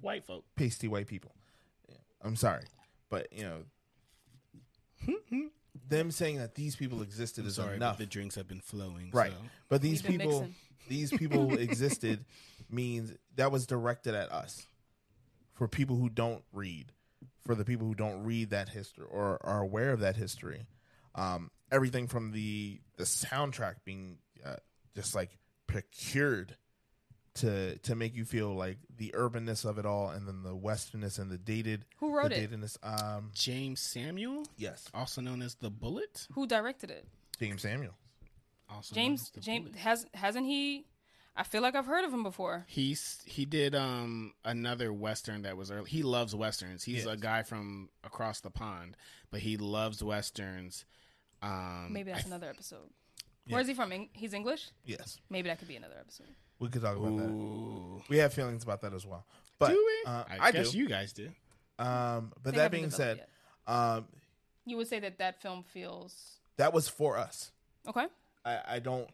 [0.00, 0.44] White folk.
[0.56, 1.34] pasty white people.
[2.22, 2.64] I'm sorry,
[3.14, 3.62] but you know,
[5.88, 9.10] them saying that these people existed is Sorry, enough, but the drinks have been flowing.
[9.12, 9.32] right?
[9.32, 9.36] so-
[9.68, 10.48] But these We've people,
[10.88, 12.24] these people existed
[12.70, 14.66] means that was directed at us
[15.54, 16.92] for people who don't read,
[17.46, 20.66] for the people who don't read that history or are aware of that history.
[21.14, 24.56] Um, everything from the the soundtrack being uh,
[24.96, 26.56] just like procured
[27.36, 31.18] to to make you feel like the urbanness of it all, and then the westernness
[31.18, 31.84] and the dated.
[31.98, 32.50] Who wrote the it?
[32.50, 32.76] datedness.
[32.82, 36.26] Um, Jeymes Samuel, yes, also known as the Bullet.
[36.34, 37.06] Who directed it?
[37.40, 37.94] Jeymes Samuel.
[38.70, 39.20] Also known James.
[39.22, 39.78] as the James Bullet.
[39.80, 40.86] has hasn't he?
[41.36, 42.64] I feel like I've heard of him before.
[42.68, 45.90] He's he did um another western that was early.
[45.90, 46.84] He loves westerns.
[46.84, 47.14] He's Yes.
[47.14, 48.96] a guy from across the pond,
[49.32, 50.84] but he loves westerns.
[51.42, 52.88] Um, Maybe I that's th- another episode.
[53.46, 53.54] Yeah.
[53.54, 53.92] Where is he from?
[54.12, 54.70] He's English.
[54.84, 56.28] Yes, Maybe that could be another episode.
[56.58, 58.00] We could talk about that.
[58.08, 59.24] We have feelings about that as well.
[59.58, 60.10] But do we?
[60.10, 60.78] Uh, I, I, guess do.
[60.78, 61.28] you guys do.
[61.78, 63.24] Um, but They that being said,
[63.66, 64.06] um,
[64.66, 67.50] you would say that that film feels that was for us.
[67.88, 68.06] okay.
[68.44, 69.08] I, I don't.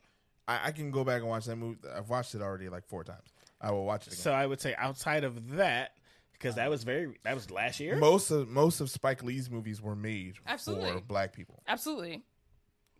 [0.48, 1.78] I, I can go back and watch that movie.
[1.94, 3.32] I've watched it already like four times.
[3.60, 4.22] I will watch it again.
[4.22, 5.92] So I would say outside of that,
[6.32, 7.96] because that was very that was last year.
[7.96, 10.92] most of most of Spike Lee's movies were made Absolutely.
[10.92, 11.62] for black people.
[11.68, 12.22] Absolutely.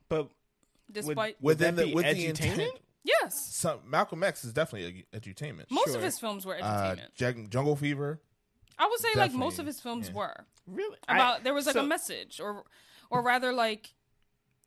[0.09, 0.28] but
[0.93, 2.28] Despite would Within that the be with the edutainment?
[2.51, 2.72] intent,
[3.05, 5.71] yes, some Malcolm X is definitely a, edutainment.
[5.71, 5.97] most Sure.
[5.97, 7.51] of his films were Uh, entertainment.
[7.51, 8.21] Jungle Fever.
[8.79, 10.15] I would say like most of his films yeah.
[10.15, 12.65] were really about I- there was like so- a message or
[13.11, 13.95] or rather like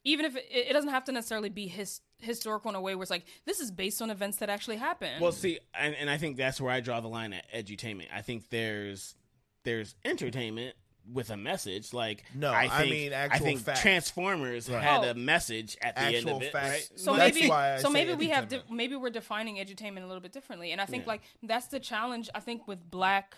[0.03, 3.03] even if it, it doesn't have to necessarily be his historical in a way where
[3.03, 5.21] it's like this is based on events that actually happened.
[5.21, 8.07] Well, see, and, and I think that's where I draw the line at edutainment.
[8.13, 9.15] I think there's
[9.63, 10.75] there's entertainment
[11.11, 11.93] with a message.
[11.93, 13.81] Like No, I, I think, mean I think facts.
[13.81, 14.81] Transformers Right.
[14.83, 15.09] had Oh.
[15.09, 16.69] a message at the end of it, facts.
[16.69, 16.89] right?
[16.99, 18.67] so That's maybe why I so maybe we have edutainment.
[18.69, 21.09] di- maybe we're defining edutainment a little bit differently and i think Yeah.
[21.13, 23.35] like that's the challenge i think with black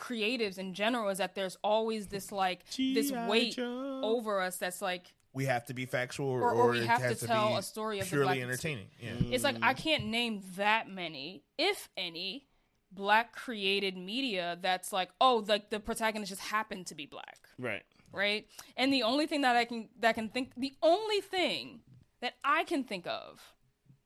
[0.00, 4.00] creatives in general is that there's always this like this weight Joe.
[4.02, 7.00] over us that's like We have to be factual, or, Or- or we it have
[7.02, 8.86] to has tell be a story of the purely black- entertaining.
[9.00, 9.10] Yeah.
[9.30, 9.64] it's like mm.
[9.64, 12.46] i can't name that many if any
[12.92, 17.82] black created media that's like oh like the protagonist just happened to be black right.
[18.12, 18.46] right?
[18.76, 21.80] And the only thing that I can that can think the only thing
[22.20, 23.54] that I can think of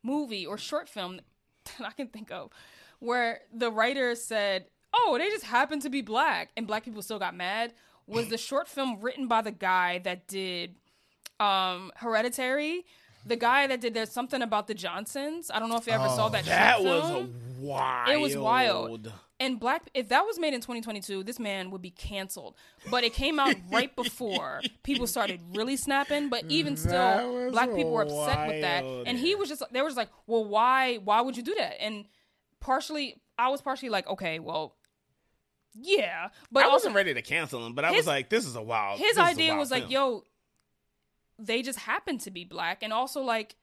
[0.03, 1.21] movie or short film
[1.79, 2.51] that I can think of
[2.99, 7.19] where the writer said, "Oh, they just happened to be black," and black people still
[7.19, 7.73] got mad
[8.07, 10.75] was the short film written by the guy that did
[11.41, 12.85] um Hereditary.
[13.27, 15.51] The guy that did there's something about the Johnsons.
[15.53, 16.45] I don't know if you ever saw Oh, that.
[16.45, 17.35] That short was film.
[17.61, 18.09] wild.
[18.11, 19.13] It was wild.
[19.41, 22.55] And black, if that was made in 2022, this man would be canceled.
[22.91, 26.29] But it came out right before people started really snapping.
[26.29, 28.85] But even still, black people were upset with that.
[29.07, 31.83] And he was just, they were just like, well, why, why would you do that?
[31.83, 32.05] And
[32.61, 34.77] partially, I was partially like, okay, well,
[35.77, 38.47] yeah, but I also wasn't ready to cancel him, but I His- was like, "This
[38.47, 40.23] is a wild." his this is a idea wild was like, yo,
[41.39, 42.83] they just happen to be black.
[42.83, 43.57] And also, like,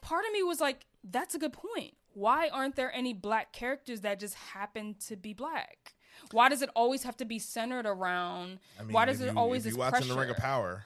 [0.00, 1.94] part of me was like, that's a good point.
[2.14, 5.94] Why aren't there any black characters that just happen to be black?
[6.32, 8.58] Why does it always have to be centered around?
[8.78, 10.14] I mean, why does if it you, always if you watching pressure?
[10.14, 10.84] the Ring of Power,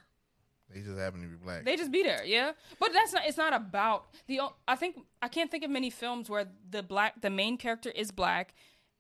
[0.72, 1.64] they just happen to be black.
[1.64, 2.52] They just be there, yeah.
[2.78, 3.22] But that's not.
[3.26, 4.40] It's not about the.
[4.68, 8.10] I think I can't think of many films where the black, the main character is
[8.10, 8.54] black,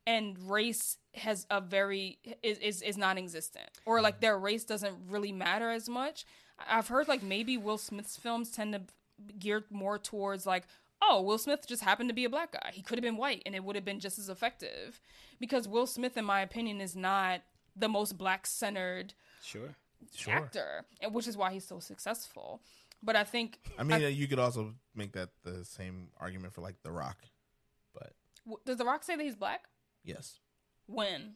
[0.06, 5.32] and race has a very is is, is non-existent, or like their race doesn't really
[5.32, 6.24] matter as much.
[6.68, 8.82] I- I've heard like maybe Will Smith's films tend to
[9.38, 10.64] gear more towards like.
[11.04, 12.70] Oh, Will Smith just happened to be a black guy.
[12.72, 15.00] He could have been white and it would have been just as effective.
[15.40, 17.40] Because Will Smith, in my opinion, is not
[17.74, 19.74] the most black centered "Sure."
[20.14, 20.34] sure.
[20.34, 22.62] actor, which is why he's so successful.
[23.02, 26.60] But I think I mean, uh, you could also make that the same argument for
[26.60, 27.18] like The Rock,
[27.92, 28.12] but
[28.64, 29.64] does The Rock say that he's black?
[30.04, 30.38] yes,
[30.86, 31.34] When?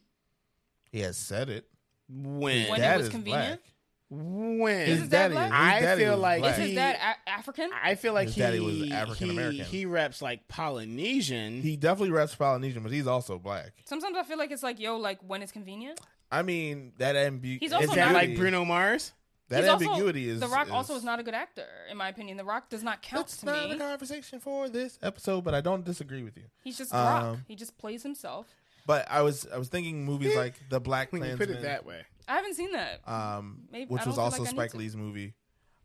[0.91, 1.69] he has said it.
[2.07, 2.69] When?
[2.69, 3.61] When it was convenient?
[3.63, 3.73] black.
[4.09, 4.81] When?
[4.81, 5.45] Is His his dad daddy, black?
[5.47, 6.51] his I daddy feel like black.
[6.53, 6.95] Is his He- dad
[7.25, 7.69] a- African?
[7.83, 9.65] I feel like His he daddy was African American.
[9.65, 11.61] He, he reps like Polynesian.
[11.61, 13.71] He definitely reps Polynesian, but he's also black.
[13.85, 15.99] Sometimes I feel like it's like, yo, like when it's convenient.
[16.31, 19.13] I mean, that ambi- He's also is that not- like Bruno Mars?
[19.49, 21.95] That He's also- ambiguity is The Rock is, also is not a good actor, in
[21.95, 22.35] my opinion.
[22.35, 23.75] The Rock does not count That's to not me.
[23.75, 26.43] a conversation for this episode, but I don't disagree with you.
[26.65, 27.23] He's just The Rock.
[27.23, 28.45] Um, He just plays himself.
[28.85, 31.61] But I was I was thinking movies like The Black When you Klansman, put it
[31.63, 32.01] that way.
[32.27, 33.07] I haven't seen that.
[33.07, 34.77] um, Maybe- which was also like I need Spike to.
[34.77, 35.33] Lee's movie.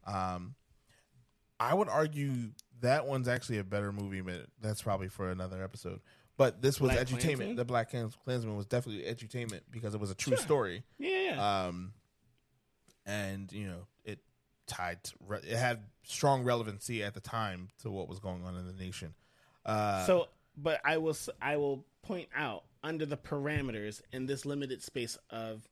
[0.06, 0.54] Um,
[1.60, 6.00] I would argue that one's actually a better movie, but that's probably for another episode.
[6.36, 7.20] But this was Black edutainment.
[7.20, 7.56] Klansman?
[7.56, 10.82] The Black Klans- Klansman was definitely edutainment because it was a true story.
[10.98, 11.66] Yeah.
[11.66, 11.92] Um,
[13.06, 14.18] and you know it
[14.66, 15.04] tied.
[15.04, 18.66] To re- it had strong relevancy at the time to what was going on in
[18.66, 19.14] the nation.
[19.64, 24.44] Uh, so, but I will s- I will point out under the parameters in this
[24.44, 25.68] limited space of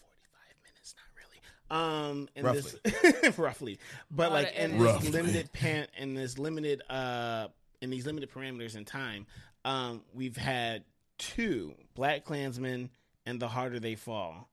[0.00, 1.40] forty five minutes, not really.
[1.70, 2.76] Um, in this
[3.38, 3.78] roughly,
[4.10, 4.82] but like in editing.
[5.00, 7.48] this limited pan in this limited uh
[7.82, 9.26] in these limited parameters in time,
[9.64, 10.84] um, we've had
[11.18, 12.90] two Black Klansmen
[13.26, 14.48] and The Harder They Fall.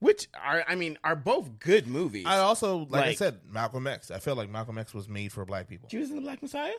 [0.00, 2.24] Which are, I mean, are both good movies.
[2.26, 4.10] I also, like, I said, Malcolm X.
[4.10, 5.88] I feel like Malcolm X was made for black people.
[5.88, 6.72] Judas and the Black Messiah.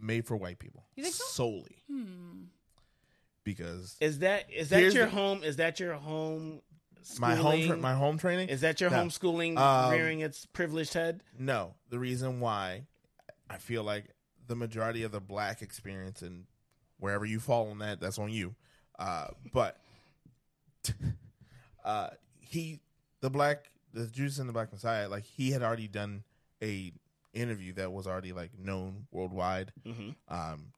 [0.00, 0.84] made for white people.
[0.96, 1.24] You think so?
[1.28, 2.44] Solely Hmm.
[3.44, 5.42] because Is that is that your the- home?
[5.44, 6.62] Is that your home?
[7.18, 8.48] My home tra- my home training.
[8.48, 8.96] Is that your No.
[9.04, 11.22] homeschooling Um, rearing its privileged head?
[11.38, 12.86] No, the reason why
[13.50, 14.06] I feel like
[14.46, 16.46] the majority of the black experience and
[16.98, 18.54] wherever you fall on that, that's on you.
[18.98, 19.80] Uh, but
[21.84, 22.08] uh,
[22.40, 22.80] he,
[23.20, 26.24] the black, the Judas and the Black Messiah, like he had already done
[26.62, 26.92] a
[27.32, 30.10] interview that was already like known worldwide, Mm-hmm.
[30.28, 30.72] um,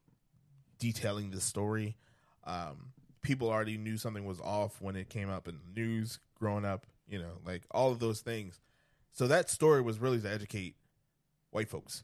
[0.79, 1.97] detailing the story.
[2.43, 2.91] Um,
[3.21, 6.87] people already knew something was off when it came up in the news growing up,
[7.07, 8.59] you know, like all of those things.
[9.13, 10.75] So that story was really to educate
[11.51, 12.03] white folks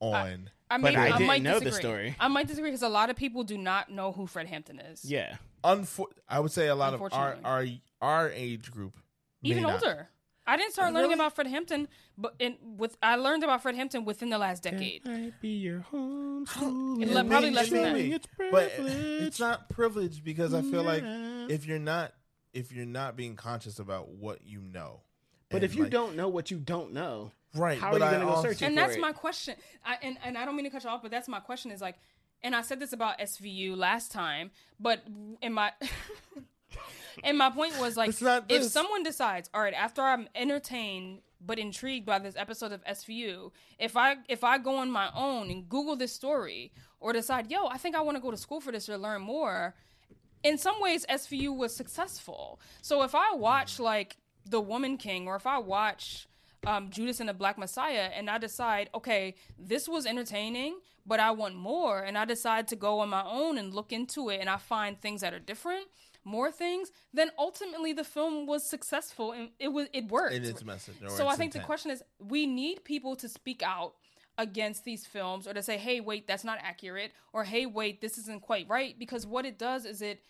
[0.00, 0.50] on.
[0.70, 1.80] I But mean, I I, didn't might know the disagree.
[1.90, 2.16] story.
[2.18, 5.04] I might disagree because a lot of people do not know who Fred Hampton is.
[5.04, 5.36] Yeah.
[5.64, 7.66] Unfor- I would say a lot of our our
[8.00, 8.96] our age group,
[9.42, 9.74] may even not.
[9.82, 10.08] older.
[10.50, 11.20] I didn't start learning Really?
[11.20, 11.86] about Fred Hampton,
[12.18, 15.04] but in with I learned about Fred Hampton within the last decade.
[15.06, 16.44] might be your home.
[17.00, 17.92] It le- probably less than that.
[17.92, 18.18] Maybe.
[18.50, 21.04] But it's not privileged because I feel like
[21.50, 22.12] if you're not
[22.52, 25.02] if you're not being conscious about what you know,
[25.50, 28.20] But if you like- don't know what you don't know, right, how are you going
[28.20, 29.00] to go searching and for that's it?
[29.00, 29.54] my question.
[29.84, 31.70] I, and and I don't mean to cut you off, but that's my question.
[31.70, 31.96] Is like,
[32.42, 35.04] and I said this about SVU last time, but
[35.42, 35.72] in my
[37.24, 38.08] and my point was like,
[38.48, 43.50] if someone decides, all right, after I'm entertained but intrigued by this episode of SVU,
[43.78, 47.66] if I if I go on my own and Google this story or decide, yo,
[47.66, 49.74] I think I want to go to school for this or learn more.
[50.42, 52.60] In some ways, SVU was successful.
[52.82, 54.16] So if I watch like
[54.46, 56.28] The Woman King or if I watch
[56.66, 61.30] um, Judas and the Black Messiah and I decide, okay, this was entertaining, but I
[61.30, 64.48] want more, and I decide to go on my own and look into it and
[64.48, 65.86] I find things that are different,
[66.24, 70.34] more things, then ultimately the film was successful and it was it worked.
[70.34, 70.96] in its message.
[71.00, 73.94] So its I think the question is we need people to speak out
[74.38, 78.16] against these films or to say, hey, wait, that's not accurate, or hey, wait, this
[78.18, 78.98] isn't quite right.
[78.98, 80.20] Because what it does is it,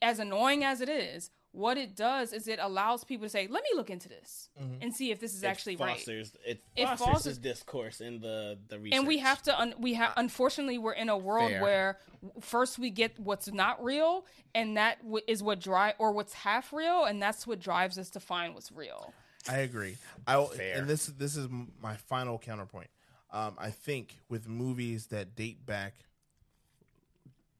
[0.00, 3.62] as annoying as it is, what it does is it allows people to say, let
[3.64, 4.82] me look into this Mm-hmm.
[4.82, 5.96] and see if this is It actually right.
[5.96, 8.98] fosters, It It fosters, fosters- this discourse in the the research.
[8.98, 11.62] And we have to, un- we have, unfortunately, we're in a world Fair.
[11.62, 11.98] where
[12.40, 16.72] first we get what's not real, and that w- is what drive, or what's half
[16.72, 19.12] real, and that's what drives us to find what's real.
[19.48, 19.96] I agree.
[20.26, 20.76] I Fair.
[20.78, 21.48] and this this is
[21.80, 22.90] my final counterpoint.
[23.32, 25.94] Um, I think with movies that date back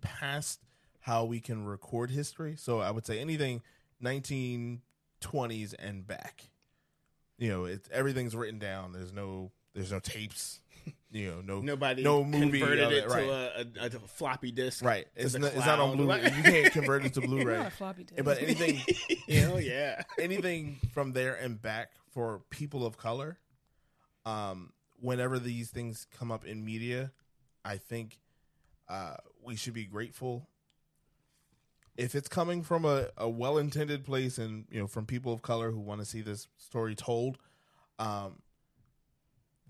[0.01, 0.61] past
[1.01, 3.62] how we can record history, so I would say anything
[4.03, 6.51] 1920s and back.
[7.38, 8.92] You know, it's everything's written down.
[8.92, 10.61] There's no there's no tapes.
[11.12, 13.24] You know, no Nobody no movie converted of it, right.
[13.24, 14.84] to a, a, a floppy disk.
[14.84, 15.07] right.
[15.16, 16.20] to It's not, it's not on cloud.
[16.20, 16.36] Blu-ray.
[16.36, 17.70] You can't convert it to Not Blu-ray.
[17.70, 18.22] floppy disk.
[18.22, 18.76] But anything
[19.28, 20.03] Hell yeah.
[20.20, 23.38] anything from there and back for people of color
[24.24, 27.11] um whenever these things come up in media
[27.64, 28.20] i think
[28.88, 30.48] uh we should be grateful
[31.97, 35.70] if it's coming from a, a well-intended place and you know from people of color
[35.70, 37.38] who want to see this story told
[37.99, 38.36] um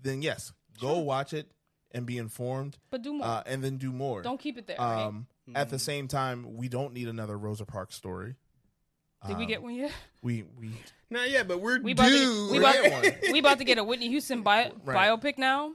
[0.01, 1.51] then yes go watch it
[1.91, 3.25] and be informed but do more.
[3.25, 4.77] uh and then do more Don't keep it there.
[4.79, 5.05] right?
[5.05, 8.35] um at the same time we don't need another rosa parks story
[9.27, 9.91] Did we Um, get one yet?
[10.23, 10.71] we we
[11.09, 12.45] Not yet, but we're We about, to due.
[12.45, 15.09] get, we, We're about, we about to get a Whitney Houston bio, Right.
[15.09, 15.73] biopic now,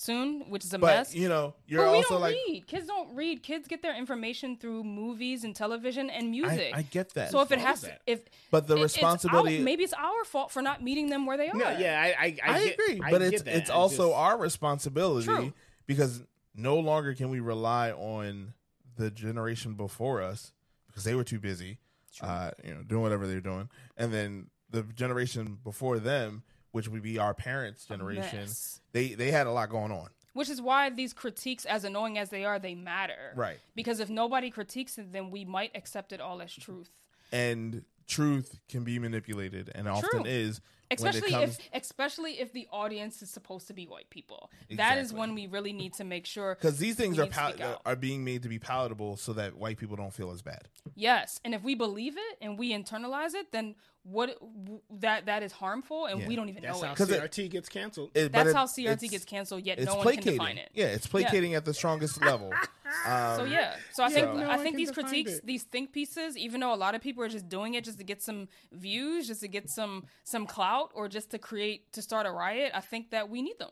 [0.00, 1.14] soon, which is a but mess.
[1.14, 2.66] you know you're but we also don't like read.
[2.66, 3.42] Kids don't read.
[3.42, 6.72] Kids get their information through movies and television and music.
[6.74, 8.20] I get that so if it has to, if
[8.50, 11.36] but the it- it's responsibility our- maybe it's our fault for not meeting them where
[11.36, 11.54] they are.
[11.56, 13.56] No, yeah, I, I, I, I, get- agree but get it's that.
[13.56, 15.52] it's also just- our responsibility True.
[15.86, 16.22] because
[16.54, 18.54] no longer can we rely on
[18.96, 20.52] the generation before us
[20.86, 21.78] because they were too busy
[22.22, 26.42] uh you know doing whatever they're doing and then the generation before them
[26.72, 28.46] which would be our parents generation
[28.92, 32.30] they they had a lot going on Which is why these critiques, as annoying as
[32.30, 33.32] they are, they matter.
[33.34, 33.58] Right.
[33.74, 36.90] Because if nobody critiques it, then we might accept it all as truth.
[37.32, 40.60] and truth can be manipulated and often is
[40.92, 44.50] Especially comes if, especially if the audience is supposed to be white people.
[44.76, 46.56] That is when we really need to make sure.
[46.56, 49.94] because these things are pal- are being made to be palatable so that white people
[49.94, 53.76] don't feel as bad Yes, and if we believe it and we internalize it, then
[54.10, 56.28] what w- that that is harmful, and Yeah.
[56.28, 56.96] we don't even That's know how it.
[56.96, 58.10] 'Cause it- CRT gets canceled.
[58.14, 60.32] It- That's it- how CRT gets canceled, yet it's no one can placating.
[60.38, 60.70] define it.
[60.74, 62.52] Yeah, it's placating at the strongest level.
[63.06, 65.46] Um, So yeah, so I think no I think these critiques, it.
[65.46, 68.04] these think pieces, even though a lot of people are just doing it just to
[68.04, 72.26] get some views, just to get some some clout, or just to create to start
[72.26, 73.70] a riot, I think that we need them.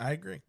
[0.00, 0.42] I agree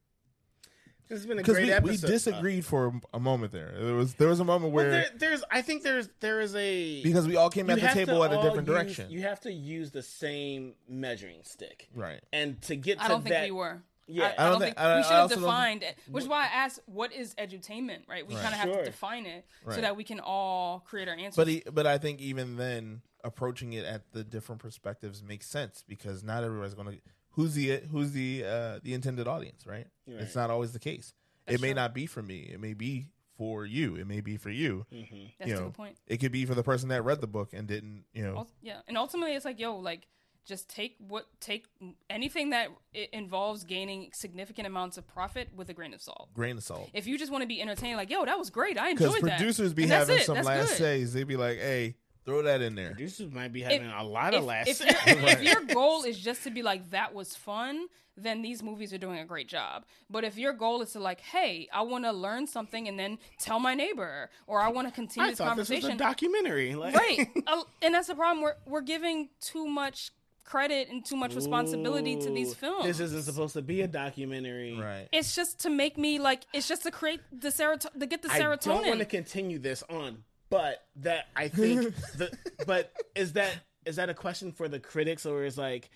[1.11, 3.73] This has been a because great we, we disagreed for a moment there.
[3.77, 6.55] There was there was a moment Well, where there, there's, I think there's, there is
[6.55, 9.11] a because we all came at the table at a different use- direction.
[9.11, 12.21] You have to use the same measuring stick, right.
[12.31, 13.83] and to get to I don't think we were.
[14.07, 14.23] Yeah.
[14.23, 16.29] I, I I don't don't think- think, I- we should have defined it, which is
[16.29, 18.25] why I asked, "What is edutainment?" Right?
[18.25, 18.43] We Right.
[18.43, 18.79] kind of have Sure.
[18.79, 19.75] to define it Right.
[19.75, 21.35] so that we can all create our answers.
[21.35, 25.83] But he, but I think even then, approaching it at the different perspectives makes sense
[25.85, 26.97] because not everybody's going to.
[27.31, 29.87] Who's the who's the uh, the intended audience, right?
[30.07, 30.21] Right.
[30.21, 31.13] It's not always the case.
[31.45, 31.75] That's it may true.
[31.75, 32.49] not be for me.
[32.53, 33.07] It may be
[33.37, 33.95] for you.
[33.95, 34.85] It may be for you.
[34.93, 35.15] Mm-hmm.
[35.39, 35.97] That's you a good point.
[36.07, 38.37] It could be for the person that read the book and didn't, you know.
[38.37, 40.07] Ul- yeah, and ultimately, it's like, yo, like,
[40.45, 41.65] just take what take
[42.09, 46.29] anything that i involves gaining significant amounts of profit with a grain of salt.
[46.33, 46.89] grain of salt.
[46.93, 49.37] If you just want to be entertained, like, yo, that was great, I enjoyed that.
[49.37, 50.25] producers be And having it.
[50.25, 50.77] some That's last good.
[50.77, 51.13] says.
[51.13, 51.95] They'd be like, "Hey,
[52.25, 54.67] throw that in there." Producers might be having a lot if, of last.
[54.69, 54.89] if, your,
[55.27, 58.97] if your goal is just to be like that was fun then these movies are
[58.97, 62.11] doing a great job but if your goal is to like hey i want to
[62.11, 65.55] learn something and then tell my neighbor or i want to continue I this thought
[65.55, 66.75] this was a conversation documentary.
[66.75, 70.11] Like, right Uh, and that's the problem we're, we're giving too much
[70.43, 74.77] credit and too much responsibility to these films This isn't supposed to be a documentary.
[74.77, 75.07] Right.
[75.11, 78.31] it's just to make me like it's just to create the serotonin to get the
[78.31, 82.29] I don't want to continue this on, but that I think the
[82.67, 85.89] but is that is that a question for the critics or is like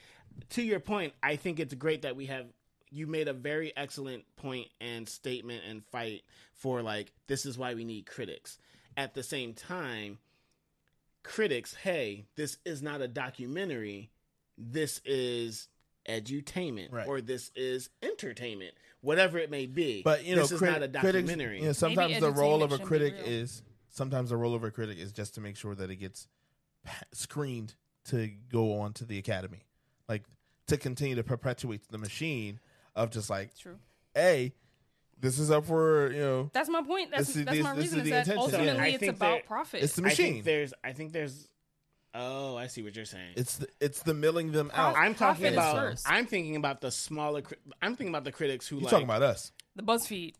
[0.52, 1.14] to your point?
[1.22, 2.48] I think it's great that we have
[2.90, 7.76] you made a very excellent point and statement and fight for like this is why
[7.76, 8.58] we need critics.
[8.98, 10.18] At the same time,
[11.24, 14.10] critics, hey, this is not a documentary.
[14.58, 15.68] This is
[16.08, 17.08] edutainment Right.
[17.08, 20.02] or this is entertainment, whatever it may be.
[20.04, 21.60] But you know, this is not a critics- documentary.
[21.60, 23.26] you know, sometimes the role of a edutainment shouldn't critic real.
[23.26, 23.64] is
[23.96, 26.28] sometimes a rollover critic is just to make sure that it gets
[27.14, 27.74] screened
[28.06, 29.66] to go on to the academy,
[30.08, 30.24] like
[30.68, 32.60] to continue to perpetuate the machine
[32.96, 33.78] of just like, true
[34.14, 34.54] hey,
[35.20, 37.84] this is up for you know, that's my point that's, This that's this- my this
[37.86, 38.44] reason is is, that intention, yeah.
[38.58, 40.44] ultimately I it's think about there- profit it's the I think machine.
[40.44, 41.48] there's I think there's
[42.18, 43.34] oh, I see what you're saying.
[43.36, 44.96] It's the, it's the milling them out.
[44.96, 46.06] I'm talking profit about first.
[46.10, 49.06] I'm thinking about the smaller cri- I'm thinking about the critics who You like talking
[49.06, 49.52] about us?
[49.76, 50.34] the buzzfeed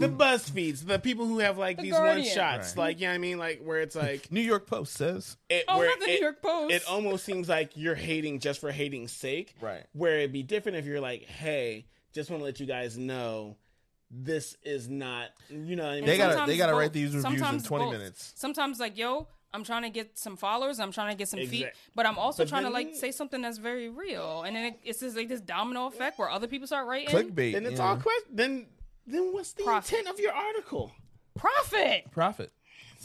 [0.00, 2.26] the BuzzFeeds, the people who have like The these Guardian.
[2.26, 2.84] one shots, Right.
[2.84, 5.88] like yeah, I mean like where it's like New York Post says it, Oh, where
[5.88, 6.72] not the New York Post.
[6.74, 9.54] It almost seems like you're hating just for hating's sake.
[9.60, 9.84] Right.
[9.92, 13.56] Where it'd be different if you're like, hey, just want to let you guys know
[14.10, 16.06] this is not you know what I mean?
[16.06, 16.80] They gotta- they gotta both.
[16.80, 17.92] write these reviews in Sometimes 20 both.
[17.92, 18.32] minutes.
[18.36, 20.80] Sometimes like, yo, I'm trying to get some followers.
[20.80, 23.40] I'm trying to get some feet, but I'm also But trying to like say something
[23.42, 24.42] that's very real.
[24.42, 27.08] And then it, it's just like this domino effect where other people start writing.
[27.14, 27.52] clickbait.
[27.52, 28.66] then it's you all know, question then
[29.08, 29.98] then what's the Profit.
[29.98, 30.92] intent of your article?
[31.36, 32.10] Profit.
[32.10, 32.52] profit.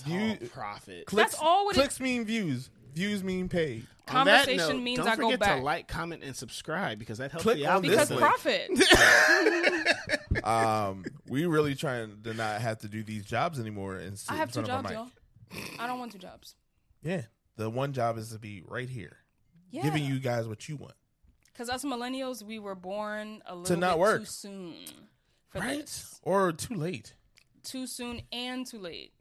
[0.05, 1.05] View, oh, profit.
[1.05, 2.69] clicks, That's all what it- clicks mean views.
[2.95, 3.87] Views mean paid.
[4.09, 5.57] On that Conversation note, means don't I go forget back.
[5.59, 8.75] to like, comment, and subscribe because that helps Click the on this because algorithm.
[8.75, 8.89] link.
[8.89, 10.43] profit.
[10.43, 14.35] um, we really trying to not have to do these jobs anymore and sit I
[14.37, 15.11] have in two front of a jobs,
[15.53, 15.63] mic.
[15.77, 15.79] y'all.
[15.79, 16.55] I don't want two jobs.
[17.01, 17.21] Yeah,
[17.57, 19.17] the one job is to be right here,
[19.71, 19.83] Yeah.
[19.83, 20.95] giving you guys what you want.
[21.51, 24.19] Because us millennials, we were born a little not bit work.
[24.21, 24.93] too soon for
[25.55, 25.81] right?
[25.81, 26.19] This.
[26.23, 27.13] Or too late.
[27.63, 29.13] Too soon and too late.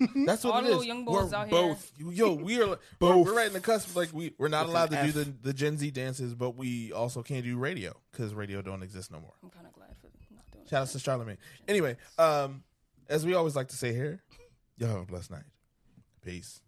[0.26, 0.86] That's what All it is.
[0.86, 1.92] Young boys we're out both.
[1.98, 2.12] Here.
[2.12, 3.26] Yo, we are both.
[3.26, 3.94] We're, right in the cusp.
[3.94, 5.06] Like we, we're not allowed to F.
[5.06, 8.82] do the, the Gen Z dances, but we also can't do radio because radio don't
[8.82, 9.34] exist no more.
[9.42, 10.66] I'm kind of glad for not doing.
[10.66, 11.38] Shout out to Charlemagne.
[11.68, 12.62] Anyway, um,
[13.08, 14.22] as we always like to say here,
[14.78, 15.44] y'all have a blessed night.
[16.24, 16.60] Peace.